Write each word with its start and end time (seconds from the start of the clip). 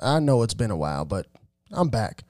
I 0.00 0.20
know 0.20 0.42
it's 0.42 0.54
been 0.54 0.70
a 0.70 0.76
while, 0.76 1.04
but 1.04 1.26
I'm 1.72 1.88
back. 1.88 2.22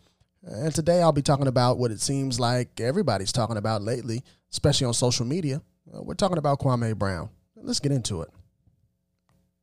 And 0.42 0.74
today 0.74 1.02
I'll 1.02 1.12
be 1.12 1.22
talking 1.22 1.46
about 1.46 1.78
what 1.78 1.90
it 1.90 2.00
seems 2.00 2.40
like 2.40 2.80
everybody's 2.80 3.32
talking 3.32 3.58
about 3.58 3.82
lately, 3.82 4.22
especially 4.50 4.86
on 4.86 4.94
social 4.94 5.26
media. 5.26 5.60
Uh, 5.92 6.02
we're 6.02 6.14
talking 6.14 6.38
about 6.38 6.60
Kwame 6.60 6.96
Brown. 6.96 7.28
Let's 7.56 7.80
get 7.80 7.92
into 7.92 8.22
it. 8.22 8.30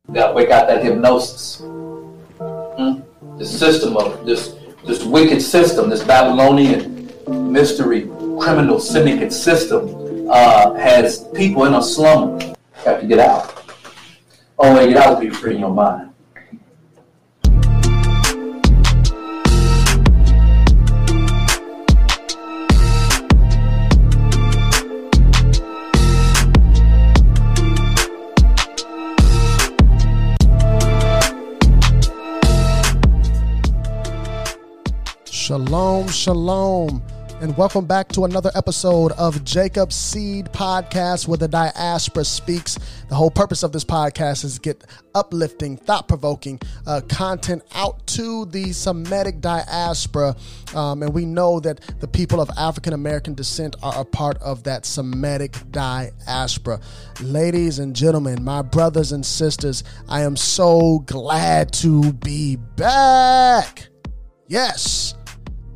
We 0.06 0.14
got 0.14 0.68
that 0.68 0.84
hypnosis. 0.84 1.60
Hmm? 1.60 3.00
The 3.38 3.44
system 3.44 3.96
of 3.96 4.24
this 4.24 4.54
this 4.86 5.02
wicked 5.02 5.42
system, 5.42 5.90
this 5.90 6.04
Babylonian 6.04 7.10
mystery 7.52 8.02
criminal 8.38 8.78
syndicate 8.78 9.32
system 9.32 10.28
uh, 10.30 10.74
has 10.74 11.26
people 11.34 11.64
in 11.64 11.74
a 11.74 11.82
slumber. 11.82 12.54
Have 12.84 13.00
to 13.00 13.06
get 13.08 13.18
out. 13.18 13.52
Only 14.58 14.80
way 14.80 14.86
to 14.86 14.92
get 14.92 15.02
out 15.02 15.24
is 15.24 15.28
be 15.28 15.34
free 15.34 15.54
in 15.54 15.60
your 15.60 15.74
mind. 15.74 16.12
Shalom, 35.46 36.08
shalom, 36.08 37.00
and 37.40 37.56
welcome 37.56 37.86
back 37.86 38.08
to 38.08 38.24
another 38.24 38.50
episode 38.56 39.12
of 39.12 39.44
Jacob 39.44 39.92
Seed 39.92 40.46
Podcast, 40.46 41.28
where 41.28 41.38
the 41.38 41.46
diaspora 41.46 42.24
speaks. 42.24 42.76
The 43.08 43.14
whole 43.14 43.30
purpose 43.30 43.62
of 43.62 43.70
this 43.70 43.84
podcast 43.84 44.44
is 44.44 44.54
to 44.54 44.60
get 44.60 44.82
uplifting, 45.14 45.76
thought 45.76 46.08
provoking 46.08 46.58
uh, 46.84 47.00
content 47.08 47.62
out 47.76 48.04
to 48.08 48.46
the 48.46 48.72
Semitic 48.72 49.40
diaspora. 49.40 50.34
Um, 50.74 51.04
and 51.04 51.14
we 51.14 51.24
know 51.24 51.60
that 51.60 51.80
the 52.00 52.08
people 52.08 52.40
of 52.40 52.50
African 52.58 52.92
American 52.92 53.34
descent 53.34 53.76
are 53.84 54.00
a 54.00 54.04
part 54.04 54.38
of 54.38 54.64
that 54.64 54.84
Semitic 54.84 55.54
diaspora. 55.70 56.80
Ladies 57.20 57.78
and 57.78 57.94
gentlemen, 57.94 58.42
my 58.42 58.62
brothers 58.62 59.12
and 59.12 59.24
sisters, 59.24 59.84
I 60.08 60.22
am 60.22 60.34
so 60.34 61.04
glad 61.06 61.72
to 61.74 62.12
be 62.14 62.56
back. 62.56 63.86
Yes. 64.48 65.14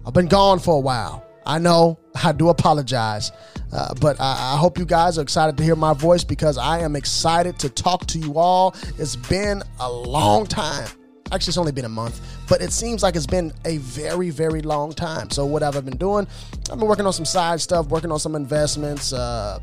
I've 0.06 0.15
been 0.15 0.29
gone 0.29 0.59
for 0.59 0.77
a 0.77 0.81
while. 0.81 1.27
I 1.47 1.59
know. 1.59 1.98
I 2.25 2.33
do 2.33 2.48
apologize. 2.48 3.33
Uh, 3.73 3.95
but 4.01 4.20
I, 4.20 4.55
I, 4.55 4.56
hope 4.56 4.79
you 4.79 4.84
guys 4.84 5.17
are 5.17 5.23
excited 5.23 5.56
to 5.56 5.62
hear 5.62 5.77
my 5.77 5.95
voice 5.95 6.25
because 6.25 6.59
I 6.59 6.81
am 6.81 6.97
excited 6.97 7.59
to 7.61 7.69
talk 7.69 8.05
to 8.06 8.19
you 8.19 8.37
all. 8.37 8.75
It's 8.98 9.15
been 9.15 9.62
a 9.78 9.91
long 9.91 10.47
time. 10.47 10.89
Actually, 11.33 11.51
it's 11.53 11.59
only 11.59 11.71
been 11.71 11.84
a 11.84 11.89
month, 11.89 12.21
but 12.48 12.61
it 12.61 12.73
seems 12.73 13.05
like 13.05 13.15
it's 13.15 13.27
been 13.27 13.53
a 13.65 13.77
very, 13.78 14.31
very 14.31 14.62
long 14.62 14.93
time. 14.93 15.31
So, 15.31 15.47
what 15.47 15.62
have 15.62 15.77
I 15.77 15.81
been 15.81 15.97
doing? 15.97 16.27
I've 16.73 16.81
been 16.81 16.89
working 16.89 17.06
on 17.06 17.12
some 17.12 17.25
side 17.25 17.61
stuff, 17.61 17.87
working 17.87 18.11
on 18.11 18.19
some 18.19 18.34
investments. 18.34 19.12
Uh, 19.12 19.61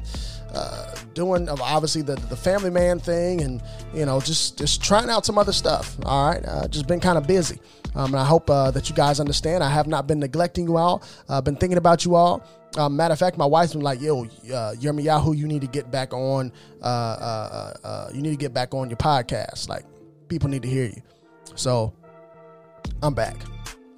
uh, 0.54 0.96
doing 1.14 1.50
obviously 1.50 2.02
the 2.02 2.16
the 2.16 2.36
family 2.36 2.70
man 2.70 3.00
thing, 3.00 3.42
and 3.42 3.62
you 3.94 4.06
know 4.06 4.22
just 4.22 4.58
just 4.58 4.82
trying 4.82 5.10
out 5.10 5.26
some 5.26 5.38
other 5.38 5.52
stuff. 5.52 5.98
All 6.06 6.30
right, 6.30 6.44
uh, 6.46 6.68
just 6.70 6.88
been 6.88 7.02
kind 7.02 7.18
of 7.18 7.28
busy, 7.28 7.60
um, 7.98 8.14
and 8.14 8.18
I 8.22 8.26
hope 8.26 8.50
uh, 8.50 8.72
that 8.72 8.90
you 8.90 8.96
guys 8.96 9.20
understand. 9.20 9.64
I 9.64 9.70
have 9.70 9.88
not 9.88 10.06
been 10.08 10.20
neglecting 10.20 10.66
you 10.66 10.78
all. 10.78 11.04
I've 11.28 11.44
been 11.44 11.56
thinking 11.56 11.80
about 11.80 12.06
you 12.06 12.16
all. 12.16 12.44
Um, 12.78 12.96
matter 12.96 13.14
of 13.14 13.20
fact, 13.20 13.38
my 13.38 13.46
wife's 13.46 13.74
been 13.74 13.82
like, 13.82 14.00
"Yo, 14.00 14.28
uh, 14.54 14.76
Yahoo, 14.80 15.34
you 15.34 15.48
need 15.48 15.62
to 15.62 15.68
get 15.68 15.90
back 15.90 16.14
on. 16.14 16.52
Uh, 16.82 16.86
uh, 16.86 17.74
uh, 17.84 18.10
you 18.14 18.22
need 18.22 18.30
to 18.30 18.38
get 18.38 18.54
back 18.54 18.76
on 18.76 18.90
your 18.90 18.98
podcast. 18.98 19.68
Like, 19.68 19.84
people 20.28 20.48
need 20.48 20.62
to 20.62 20.70
hear 20.70 20.86
you." 20.86 21.02
So, 21.56 21.92
I'm 23.02 23.16
back. 23.16 23.36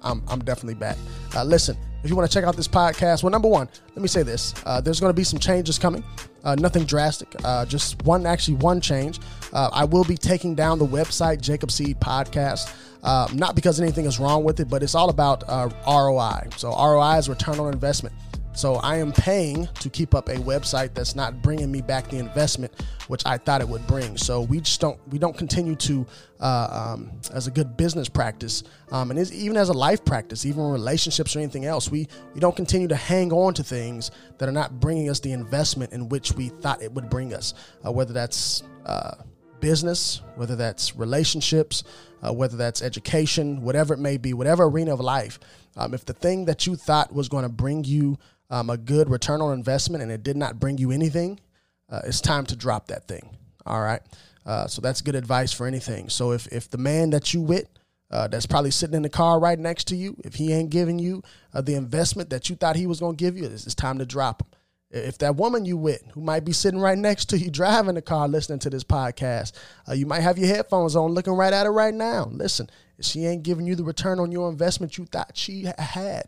I'm 0.02 0.22
I'm 0.28 0.40
definitely 0.40 0.74
back. 0.74 0.96
Uh, 1.36 1.44
listen, 1.44 1.76
if 2.02 2.08
you 2.08 2.16
want 2.16 2.30
to 2.30 2.32
check 2.32 2.44
out 2.44 2.56
this 2.56 2.68
podcast, 2.68 3.22
well, 3.22 3.30
number 3.30 3.48
one, 3.48 3.68
let 3.94 4.00
me 4.00 4.08
say 4.08 4.22
this: 4.22 4.54
uh, 4.64 4.80
there's 4.80 4.98
going 4.98 5.10
to 5.10 5.16
be 5.16 5.24
some 5.24 5.38
changes 5.38 5.78
coming. 5.78 6.02
Uh, 6.42 6.54
nothing 6.54 6.84
drastic, 6.84 7.28
uh, 7.44 7.66
just 7.66 8.02
one, 8.04 8.24
actually 8.24 8.54
one 8.54 8.80
change. 8.80 9.20
Uh, 9.52 9.68
I 9.72 9.84
will 9.84 10.04
be 10.04 10.16
taking 10.16 10.54
down 10.54 10.78
the 10.78 10.86
website 10.86 11.42
Jacob 11.42 11.70
Seed 11.70 12.00
Podcast. 12.00 12.72
Uh, 13.02 13.28
not 13.34 13.54
because 13.54 13.80
anything 13.80 14.04
is 14.04 14.18
wrong 14.18 14.44
with 14.44 14.60
it, 14.60 14.68
but 14.68 14.82
it's 14.82 14.94
all 14.94 15.08
about 15.08 15.42
uh, 15.48 15.68
ROI. 15.86 16.48
So 16.56 16.70
ROI 16.70 17.18
is 17.18 17.28
return 17.28 17.58
on 17.58 17.72
investment. 17.72 18.14
So 18.52 18.74
I 18.76 18.96
am 18.96 19.12
paying 19.12 19.68
to 19.78 19.88
keep 19.88 20.14
up 20.14 20.28
a 20.28 20.34
website 20.34 20.92
that's 20.92 21.14
not 21.14 21.40
bringing 21.40 21.70
me 21.70 21.82
back 21.82 22.08
the 22.08 22.18
investment 22.18 22.72
which 23.06 23.24
I 23.24 23.38
thought 23.38 23.60
it 23.60 23.68
would 23.68 23.86
bring. 23.86 24.16
So 24.16 24.42
we 24.42 24.60
just 24.60 24.80
don't 24.80 24.98
we 25.08 25.18
don't 25.18 25.36
continue 25.36 25.76
to 25.76 26.06
uh, 26.40 26.94
um, 26.94 27.10
as 27.32 27.46
a 27.46 27.50
good 27.50 27.76
business 27.76 28.08
practice, 28.08 28.62
um, 28.92 29.10
and 29.10 29.32
even 29.32 29.56
as 29.56 29.68
a 29.68 29.72
life 29.72 30.04
practice, 30.04 30.46
even 30.46 30.62
relationships 30.70 31.34
or 31.34 31.40
anything 31.40 31.64
else, 31.64 31.90
we 31.90 32.08
we 32.34 32.40
don't 32.40 32.56
continue 32.56 32.88
to 32.88 32.96
hang 32.96 33.32
on 33.32 33.54
to 33.54 33.62
things 33.62 34.10
that 34.38 34.48
are 34.48 34.52
not 34.52 34.78
bringing 34.80 35.08
us 35.08 35.20
the 35.20 35.32
investment 35.32 35.92
in 35.92 36.08
which 36.08 36.32
we 36.32 36.48
thought 36.48 36.82
it 36.82 36.92
would 36.92 37.10
bring 37.10 37.34
us, 37.34 37.54
uh, 37.86 37.90
whether 37.90 38.12
that's 38.12 38.62
uh, 38.86 39.14
business, 39.60 40.20
whether 40.36 40.56
that's 40.56 40.96
relationships, 40.96 41.84
uh, 42.22 42.32
whether 42.32 42.56
that's 42.56 42.82
education, 42.82 43.62
whatever 43.62 43.94
it 43.94 43.98
may 43.98 44.16
be, 44.16 44.32
whatever 44.32 44.64
arena 44.64 44.92
of 44.92 45.00
life. 45.00 45.38
Um, 45.76 45.94
if 45.94 46.04
the 46.04 46.12
thing 46.12 46.46
that 46.46 46.66
you 46.66 46.76
thought 46.76 47.12
was 47.12 47.28
going 47.28 47.44
to 47.44 47.48
bring 47.48 47.84
you 47.84 48.18
um, 48.50 48.70
a 48.70 48.76
good 48.76 49.08
return 49.08 49.40
on 49.40 49.52
investment 49.52 50.02
and 50.02 50.10
it 50.10 50.22
did 50.22 50.36
not 50.36 50.58
bring 50.58 50.78
you 50.78 50.90
anything, 50.90 51.40
uh, 51.88 52.00
it's 52.04 52.20
time 52.20 52.46
to 52.46 52.56
drop 52.56 52.88
that 52.88 53.06
thing. 53.06 53.36
All 53.66 53.80
right. 53.80 54.02
Uh, 54.46 54.66
so 54.66 54.80
that's 54.80 55.00
good 55.00 55.14
advice 55.14 55.52
for 55.52 55.66
anything. 55.66 56.08
So 56.08 56.32
if 56.32 56.46
if 56.48 56.70
the 56.70 56.78
man 56.78 57.10
that 57.10 57.34
you 57.34 57.42
with 57.42 57.68
uh, 58.10 58.26
that's 58.26 58.46
probably 58.46 58.70
sitting 58.70 58.96
in 58.96 59.02
the 59.02 59.08
car 59.08 59.38
right 59.38 59.58
next 59.58 59.86
to 59.88 59.96
you, 59.96 60.16
if 60.24 60.34
he 60.34 60.52
ain't 60.52 60.70
giving 60.70 60.98
you 60.98 61.22
uh, 61.54 61.60
the 61.60 61.74
investment 61.74 62.30
that 62.30 62.50
you 62.50 62.56
thought 62.56 62.76
he 62.76 62.86
was 62.86 63.00
going 63.00 63.16
to 63.16 63.24
give 63.24 63.36
you, 63.36 63.44
it's, 63.44 63.66
it's, 63.66 63.74
time 63.74 63.98
to 63.98 64.06
drop 64.06 64.42
him. 64.42 64.48
If 64.90 65.18
that 65.18 65.36
woman 65.36 65.64
you 65.64 65.76
with, 65.76 66.02
who 66.12 66.20
might 66.20 66.44
be 66.44 66.52
sitting 66.52 66.80
right 66.80 66.98
next 66.98 67.26
to 67.30 67.38
you, 67.38 67.50
driving 67.50 67.94
the 67.94 68.02
car, 68.02 68.26
listening 68.26 68.58
to 68.60 68.70
this 68.70 68.82
podcast, 68.82 69.52
uh, 69.88 69.92
you 69.92 70.04
might 70.04 70.20
have 70.20 70.36
your 70.36 70.48
headphones 70.48 70.96
on, 70.96 71.12
looking 71.12 71.34
right 71.34 71.52
at 71.52 71.66
her 71.66 71.72
right 71.72 71.94
now. 71.94 72.28
Listen, 72.32 72.68
if 72.98 73.04
she 73.04 73.24
ain't 73.24 73.44
giving 73.44 73.66
you 73.66 73.76
the 73.76 73.84
return 73.84 74.18
on 74.18 74.32
your 74.32 74.50
investment 74.50 74.98
you 74.98 75.06
thought 75.06 75.36
she 75.36 75.66
had, 75.78 76.24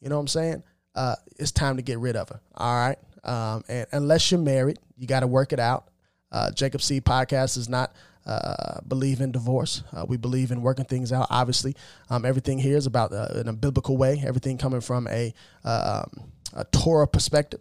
you 0.00 0.10
know 0.10 0.16
what 0.16 0.22
I'm 0.22 0.28
saying? 0.28 0.62
Uh, 0.94 1.16
it's 1.38 1.52
time 1.52 1.76
to 1.76 1.82
get 1.82 1.98
rid 1.98 2.16
of 2.16 2.28
her. 2.28 2.40
All 2.54 2.74
right. 2.74 2.98
Um, 3.24 3.64
and 3.68 3.86
unless 3.92 4.30
you're 4.30 4.40
married, 4.40 4.78
you 4.98 5.06
got 5.06 5.20
to 5.20 5.26
work 5.26 5.52
it 5.52 5.60
out. 5.60 5.88
Uh, 6.30 6.50
Jacob 6.50 6.82
Seed 6.82 7.04
Podcast 7.04 7.54
does 7.54 7.68
not 7.68 7.94
uh, 8.26 8.80
believe 8.86 9.20
in 9.20 9.32
divorce. 9.32 9.82
Uh, 9.92 10.04
we 10.06 10.16
believe 10.16 10.50
in 10.50 10.62
working 10.62 10.84
things 10.84 11.12
out. 11.12 11.26
Obviously, 11.30 11.74
um, 12.10 12.24
everything 12.24 12.58
here 12.58 12.76
is 12.76 12.86
about 12.86 13.12
uh, 13.12 13.28
in 13.36 13.48
a 13.48 13.52
biblical 13.52 13.96
way. 13.96 14.22
Everything 14.24 14.58
coming 14.58 14.80
from 14.80 15.08
a, 15.08 15.34
um, 15.64 16.30
a 16.52 16.64
Torah 16.72 17.08
perspective. 17.08 17.60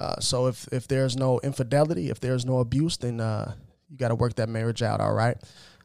Uh, 0.00 0.18
so 0.18 0.46
if 0.46 0.66
if 0.72 0.88
there's 0.88 1.16
no 1.16 1.38
infidelity, 1.40 2.10
if 2.10 2.20
there's 2.20 2.46
no 2.46 2.58
abuse, 2.58 2.96
then 2.96 3.20
uh, 3.20 3.54
you 3.88 3.96
got 3.96 4.08
to 4.08 4.14
work 4.14 4.34
that 4.36 4.48
marriage 4.48 4.82
out. 4.82 5.00
All 5.00 5.12
right. 5.12 5.36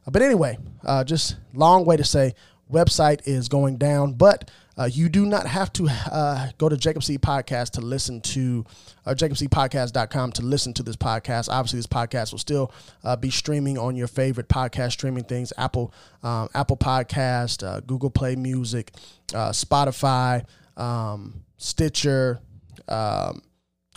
but 0.10 0.22
anyway, 0.22 0.58
just 1.06 1.36
long 1.54 1.86
way 1.86 1.98
to 1.98 2.04
say 2.04 2.34
website 2.72 3.22
is 3.26 3.48
going 3.48 3.78
down, 3.78 4.14
but 4.14 4.50
uh, 4.78 4.86
you 4.92 5.08
do 5.08 5.26
not 5.26 5.48
have 5.48 5.72
to 5.74 5.88
uh, 6.12 6.50
go 6.58 6.68
to 6.68 6.76
Jacob 6.76 7.04
Seed 7.04 7.22
Podcast 7.22 7.72
to 7.72 7.82
listen 7.82 8.20
to, 8.22 8.66
uh, 9.06 9.12
jacobseedpodcast.com 9.12 10.32
to 10.34 10.42
listen 10.42 10.74
to 10.74 10.84
this 10.84 10.98
podcast. 10.98 11.48
Obviously, 11.50 11.80
this 11.80 11.88
podcast 11.88 12.32
will 12.32 12.40
still 12.40 12.74
uh, 13.04 13.16
be 13.16 13.30
streaming 13.30 13.78
on 13.78 13.96
your 13.96 14.08
favorite 14.08 14.50
podcast 14.50 14.92
streaming 14.92 15.24
things 15.24 15.54
Apple, 15.58 15.94
um, 16.24 16.50
Apple 16.54 16.78
Podcast, 16.78 17.66
uh, 17.66 17.80
Google 17.82 18.10
Play 18.10 18.36
Music, 18.36 18.92
uh, 19.34 19.52
Spotify, 19.52 20.46
um, 20.76 21.42
Stitcher, 21.58 22.42
um, 22.90 23.42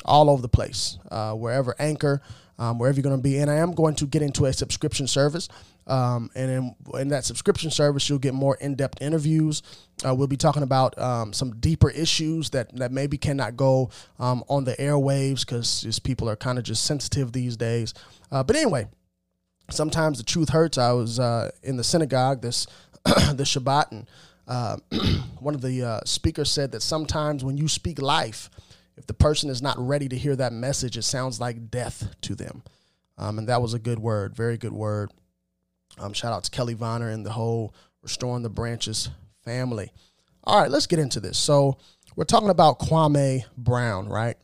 all 0.04 0.30
over 0.30 0.42
the 0.42 0.48
place, 0.48 0.98
wherever 1.10 1.74
Anchor. 1.78 2.22
Um, 2.60 2.80
wherever 2.80 2.96
you're 2.96 3.04
going 3.04 3.16
to 3.16 3.22
be. 3.22 3.38
And 3.38 3.48
I 3.48 3.58
am 3.58 3.72
going 3.72 3.94
to 3.94 4.04
get 4.04 4.20
into 4.20 4.46
a 4.46 4.52
subscription 4.52 5.06
service. 5.06 5.48
Um, 5.86 6.28
and 6.34 6.50
in, 6.50 6.74
in, 7.00 7.08
that 7.08 7.24
subscription 7.24 7.70
service, 7.70 8.08
you'll 8.08 8.18
get 8.18 8.34
more 8.34 8.56
in 8.56 8.74
depth 8.74 9.00
interviews. 9.00 9.62
Uh, 10.04 10.14
we'll 10.14 10.26
be 10.26 10.36
talking 10.36 10.64
about 10.64 10.98
um, 10.98 11.32
some 11.32 11.52
deeper 11.60 11.88
issues 11.88 12.50
that, 12.50 12.74
that 12.76 12.90
maybe 12.92 13.16
cannot 13.16 13.56
go 13.56 13.90
um, 14.18 14.42
on 14.48 14.64
the 14.64 14.74
airwaves 14.74 15.46
because 15.46 16.00
people 16.02 16.28
are 16.28 16.34
kind 16.34 16.58
of 16.58 16.64
just 16.64 16.84
sensitive 16.84 17.32
these 17.32 17.56
days. 17.56 17.94
Uh, 18.30 18.42
but 18.42 18.54
anyway, 18.56 18.86
sometimes 19.70 20.18
the 20.18 20.24
truth 20.24 20.50
hurts. 20.50 20.78
I 20.78 20.92
was 20.92 21.18
uh, 21.18 21.50
in 21.62 21.76
the 21.76 21.84
synagogue 21.84 22.42
this 22.42 22.66
the 23.04 23.44
Shabbat, 23.44 23.92
and 23.92 24.06
uh, 24.46 24.76
one 25.40 25.54
of 25.54 25.62
the 25.62 25.82
uh, 25.82 26.00
speakers 26.04 26.50
said 26.50 26.72
that 26.72 26.82
sometimes 26.82 27.44
when 27.44 27.56
you 27.56 27.68
speak 27.68 28.00
life, 28.00 28.50
if 28.98 29.06
the 29.06 29.14
person 29.14 29.48
is 29.48 29.62
not 29.62 29.78
ready 29.78 30.08
to 30.08 30.16
hear 30.16 30.34
that 30.36 30.52
message, 30.52 30.96
it 30.96 31.02
sounds 31.02 31.40
like 31.40 31.70
death 31.70 32.14
to 32.22 32.34
them. 32.34 32.62
Um, 33.16 33.38
and 33.38 33.48
that 33.48 33.62
was 33.62 33.74
a 33.74 33.78
good 33.78 33.98
word, 33.98 34.34
very 34.34 34.58
good 34.58 34.72
word. 34.72 35.12
Um, 35.98 36.12
shout 36.12 36.32
out 36.32 36.44
to 36.44 36.50
Kelly 36.50 36.74
Vonner 36.74 37.12
and 37.12 37.24
the 37.24 37.32
whole 37.32 37.74
Restoring 38.02 38.42
the 38.42 38.50
Branches 38.50 39.08
family. 39.44 39.92
All 40.44 40.60
right, 40.60 40.70
let's 40.70 40.86
get 40.86 40.98
into 40.98 41.20
this. 41.20 41.38
So, 41.38 41.78
we're 42.16 42.24
talking 42.24 42.50
about 42.50 42.80
Kwame 42.80 43.44
Brown, 43.56 44.08
right? 44.08 44.36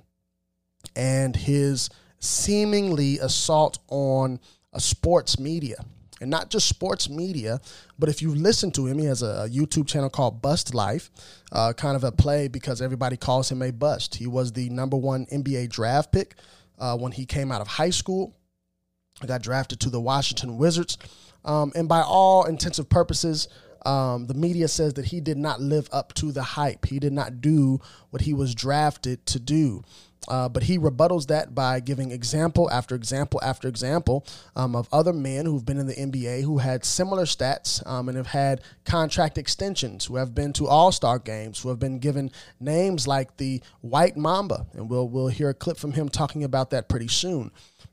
And 0.94 1.34
his 1.34 1.90
seemingly 2.20 3.18
assault 3.18 3.78
on 3.88 4.38
a 4.72 4.80
sports 4.80 5.40
media. 5.40 5.84
And 6.20 6.30
not 6.30 6.50
just 6.50 6.68
sports 6.68 7.08
media, 7.08 7.60
but 7.98 8.08
if 8.08 8.22
you 8.22 8.34
listen 8.34 8.70
to 8.72 8.86
him, 8.86 8.98
he 8.98 9.06
has 9.06 9.22
a, 9.22 9.48
YouTube 9.50 9.86
channel 9.86 10.10
called 10.10 10.40
Bust 10.40 10.74
Life, 10.74 11.10
uh, 11.52 11.72
kind 11.72 11.96
of 11.96 12.04
a 12.04 12.12
play 12.12 12.48
because 12.48 12.80
everybody 12.80 13.16
calls 13.16 13.50
him 13.50 13.62
a 13.62 13.70
bust. 13.70 14.14
He 14.14 14.26
was 14.26 14.52
the 14.52 14.70
number 14.70 14.96
one 14.96 15.26
NBA 15.26 15.70
draft 15.70 16.12
pick 16.12 16.36
uh, 16.78 16.96
when 16.96 17.12
he 17.12 17.26
came 17.26 17.52
out 17.52 17.60
of 17.60 17.68
high 17.68 17.90
school. 17.90 18.36
I 19.22 19.26
got 19.26 19.42
drafted 19.42 19.80
to 19.80 19.90
the 19.90 20.00
Washington 20.00 20.56
Wizards. 20.56 20.98
Um, 21.44 21.72
and 21.74 21.88
by 21.88 22.00
all 22.00 22.44
intensive 22.44 22.88
purposes, 22.88 23.48
um, 23.84 24.26
the 24.26 24.34
media 24.34 24.68
says 24.68 24.94
that 24.94 25.04
he 25.04 25.20
did 25.20 25.36
not 25.36 25.60
live 25.60 25.88
up 25.92 26.14
to 26.14 26.32
the 26.32 26.42
hype. 26.42 26.86
He 26.86 26.98
did 26.98 27.12
not 27.12 27.40
do 27.40 27.80
what 28.10 28.22
he 28.22 28.32
was 28.32 28.54
drafted 28.54 29.26
to 29.26 29.38
do. 29.38 29.82
Uh, 30.28 30.48
but 30.48 30.64
he 30.64 30.78
rebuttals 30.78 31.26
that 31.26 31.54
by 31.54 31.80
giving 31.80 32.10
example 32.10 32.70
after 32.70 32.94
example 32.94 33.40
after 33.42 33.68
example 33.68 34.26
um, 34.56 34.74
of 34.74 34.88
other 34.92 35.12
men 35.12 35.46
who've 35.46 35.66
been 35.66 35.78
in 35.78 35.86
the 35.86 35.94
NBA 35.94 36.42
who 36.42 36.58
had 36.58 36.84
similar 36.84 37.24
stats 37.24 37.86
um, 37.86 38.08
and 38.08 38.16
have 38.16 38.28
had 38.28 38.62
contract 38.84 39.36
extensions, 39.36 40.06
who 40.06 40.16
have 40.16 40.34
been 40.34 40.52
to 40.54 40.66
All 40.66 40.92
Star 40.92 41.18
games, 41.18 41.60
who 41.60 41.68
have 41.68 41.78
been 41.78 41.98
given 41.98 42.30
names 42.60 43.06
like 43.06 43.36
the 43.36 43.62
White 43.80 44.16
Mamba, 44.16 44.66
and 44.72 44.88
we'll 44.88 45.08
we'll 45.08 45.28
hear 45.28 45.50
a 45.50 45.54
clip 45.54 45.76
from 45.76 45.92
him 45.92 46.08
talking 46.08 46.44
about 46.44 46.70
that 46.70 46.88
pretty 46.88 47.08
soon. 47.08 47.50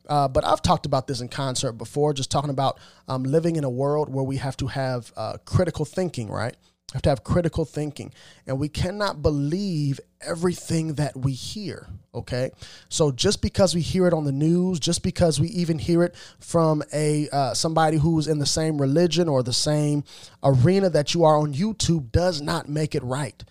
Uh, 0.08 0.28
but 0.28 0.46
I've 0.46 0.62
talked 0.62 0.86
about 0.86 1.08
this 1.08 1.22
in 1.22 1.30
concert 1.30 1.74
before, 1.74 2.14
just 2.14 2.32
talking 2.32 2.50
about 2.50 2.80
um, 3.08 3.24
living 3.24 3.56
in 3.56 3.64
a 3.64 3.70
world 3.70 4.10
where 4.14 4.24
we 4.24 4.38
have 4.38 4.58
to 4.58 4.68
have 4.68 5.12
uh, 5.16 5.38
critical 5.46 5.86
thinking, 5.86 6.30
right? 6.30 6.56
Have 6.94 7.02
to 7.02 7.10
have 7.10 7.24
critical 7.24 7.66
thinking 7.66 8.14
and 8.46 8.60
we 8.60 8.68
cannot 8.68 9.22
believe 9.22 10.00
everything 10.22 10.96
that 10.96 11.16
we 11.16 11.32
hear 11.32 11.88
okay? 12.14 12.52
So 12.90 13.12
just 13.12 13.42
because 13.42 13.74
we 13.74 13.82
hear 13.82 14.08
it 14.08 14.14
on 14.14 14.26
the 14.26 14.32
news 14.32 14.80
just 14.80 15.04
because 15.04 15.40
we 15.40 15.48
even 15.50 15.80
hear 15.80 16.04
it 16.04 16.16
from 16.40 16.84
a 16.94 17.30
uh, 17.32 17.54
somebody 17.54 17.98
who's 17.98 18.28
in 18.28 18.40
the 18.40 18.46
same 18.46 18.80
religion 18.80 19.30
or 19.30 19.44
the 19.44 19.54
same 19.54 20.04
arena 20.44 20.90
that 20.90 21.14
you 21.14 21.24
are 21.24 21.38
on 21.38 21.54
youtube 21.54 22.12
does 22.12 22.42
not 22.42 22.68
make 22.68 22.96
it 22.96 23.04
right. 23.04 23.44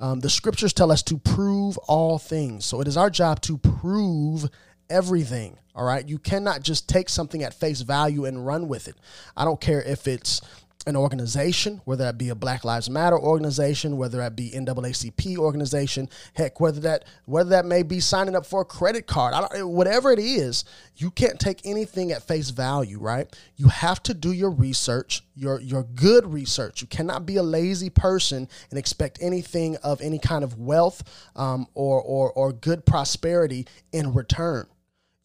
Um, 0.00 0.20
the 0.20 0.30
scriptures 0.30 0.72
tell 0.72 0.90
us 0.90 1.02
to 1.04 1.18
prove 1.18 1.78
all 1.78 2.18
things. 2.18 2.64
So 2.64 2.80
it 2.80 2.88
is 2.88 2.96
our 2.96 3.10
job 3.10 3.40
to 3.42 3.58
prove 3.58 4.48
everything 4.90 5.58
all 5.74 5.84
right? 5.84 6.08
You 6.08 6.18
cannot 6.18 6.62
just 6.62 6.88
take 6.88 7.08
something 7.08 7.42
at 7.42 7.52
face 7.52 7.80
value 7.80 8.24
and 8.24 8.46
run 8.46 8.68
with 8.68 8.86
it. 8.86 8.96
I 9.36 9.44
don't 9.44 9.60
care 9.60 9.82
if 9.82 10.06
it's 10.06 10.40
an 10.86 10.96
organization, 10.96 11.80
whether 11.84 12.04
that 12.04 12.18
be 12.18 12.28
a 12.28 12.34
Black 12.34 12.64
Lives 12.64 12.90
Matter 12.90 13.18
organization, 13.18 13.96
whether 13.96 14.18
that 14.18 14.36
be 14.36 14.50
NAACP 14.50 15.36
organization, 15.38 16.08
heck, 16.34 16.60
whether 16.60 16.80
that 16.80 17.04
whether 17.24 17.50
that 17.50 17.64
may 17.64 17.82
be 17.82 18.00
signing 18.00 18.36
up 18.36 18.44
for 18.44 18.62
a 18.62 18.64
credit 18.64 19.06
card, 19.06 19.34
whatever 19.62 20.12
it 20.12 20.18
is, 20.18 20.64
you 20.96 21.10
can't 21.10 21.40
take 21.40 21.64
anything 21.64 22.12
at 22.12 22.22
face 22.22 22.50
value, 22.50 22.98
right? 22.98 23.34
You 23.56 23.68
have 23.68 24.02
to 24.04 24.14
do 24.14 24.32
your 24.32 24.50
research, 24.50 25.22
your 25.34 25.60
your 25.60 25.84
good 25.84 26.26
research. 26.26 26.82
You 26.82 26.88
cannot 26.88 27.24
be 27.24 27.36
a 27.36 27.42
lazy 27.42 27.90
person 27.90 28.48
and 28.70 28.78
expect 28.78 29.18
anything 29.20 29.76
of 29.78 30.00
any 30.00 30.18
kind 30.18 30.44
of 30.44 30.58
wealth 30.58 31.02
um, 31.34 31.66
or 31.74 32.00
or 32.02 32.32
or 32.32 32.52
good 32.52 32.84
prosperity 32.84 33.66
in 33.92 34.12
return 34.12 34.66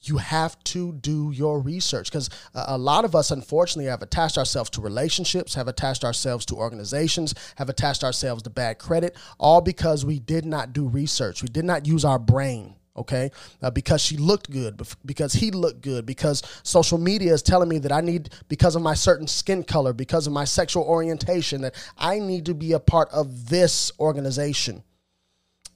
you 0.02 0.18
have 0.18 0.62
to 0.64 0.94
do 0.94 1.32
your 1.32 1.60
research. 1.60 2.12
Because 2.12 2.30
a 2.54 2.78
lot 2.78 3.06
of 3.06 3.16
us 3.16 3.32
unfortunately 3.32 3.90
have 3.90 4.02
attached 4.02 4.38
ourselves 4.38 4.70
to 4.72 4.82
relationships 4.82 5.54
have 5.56 5.68
attached 5.68 6.04
ourselves 6.04 6.46
to 6.48 6.56
organizations 6.56 7.34
have 7.56 7.70
attached 7.70 8.04
ourselves 8.04 8.44
to 8.44 8.50
bad 8.50 8.78
credit 8.78 9.16
all 9.38 9.62
because 9.62 10.06
we 10.06 10.20
did 10.20 10.46
not 10.46 10.74
do 10.74 10.88
research. 10.88 11.42
We 11.42 11.50
did 11.50 11.66
not 11.66 11.86
use 11.86 12.06
our 12.06 12.20
brain 12.20 12.76
okay? 13.00 13.32
Uh, 13.62 13.72
because 13.72 14.02
she 14.02 14.18
looked 14.18 14.52
good 14.52 14.82
because 15.06 15.34
he 15.34 15.52
looked 15.52 15.82
good 15.82 16.06
because 16.06 16.44
social 16.64 16.98
media 16.98 17.34
is 17.34 17.42
telling 17.42 17.70
me 17.70 17.78
that 17.80 17.92
i 17.92 18.02
need 18.02 18.30
because 18.50 18.76
of 18.76 18.82
my 18.82 18.94
certain 18.94 19.28
skin 19.28 19.64
color 19.64 19.94
because 19.94 20.28
of 20.28 20.34
my 20.34 20.44
sexual 20.44 20.84
orientation 20.84 21.62
that 21.62 21.76
i 21.98 22.20
need 22.20 22.46
to 22.46 22.54
be 22.54 22.74
a 22.74 22.80
part 22.80 23.10
of 23.12 23.50
this 23.50 23.92
organization 24.00 24.84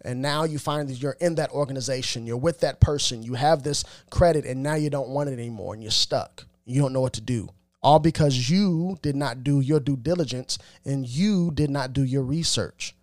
and 0.04 0.22
now 0.22 0.44
you 0.44 0.60
find 0.60 0.90
that 0.90 1.02
you're 1.02 1.18
in 1.20 1.36
that 1.36 1.52
organization, 1.52 2.26
you're 2.26 2.38
with 2.38 2.60
that 2.62 2.80
person, 2.80 3.24
you 3.24 3.36
have 3.36 3.64
this 3.64 3.84
credit, 4.10 4.46
and 4.46 4.62
now 4.62 4.76
you 4.76 4.90
don't 4.90 5.10
want 5.10 5.30
it 5.30 5.34
anymore 5.34 5.74
and 5.74 5.82
you're 5.82 5.92
stuck. 5.92 6.46
You 6.66 6.82
don't 6.82 6.94
know 6.94 7.02
what 7.02 7.14
to 7.14 7.22
do. 7.22 7.50
All 7.82 8.00
because 8.00 8.50
you 8.50 8.98
did 9.02 9.16
not 9.16 9.44
do 9.44 9.60
your 9.60 9.80
due 9.80 9.98
diligence 9.98 10.58
and 10.86 11.06
you 11.06 11.52
did 11.52 11.70
not 11.70 11.92
do 11.94 12.04
your 12.04 12.24
research. 12.24 12.96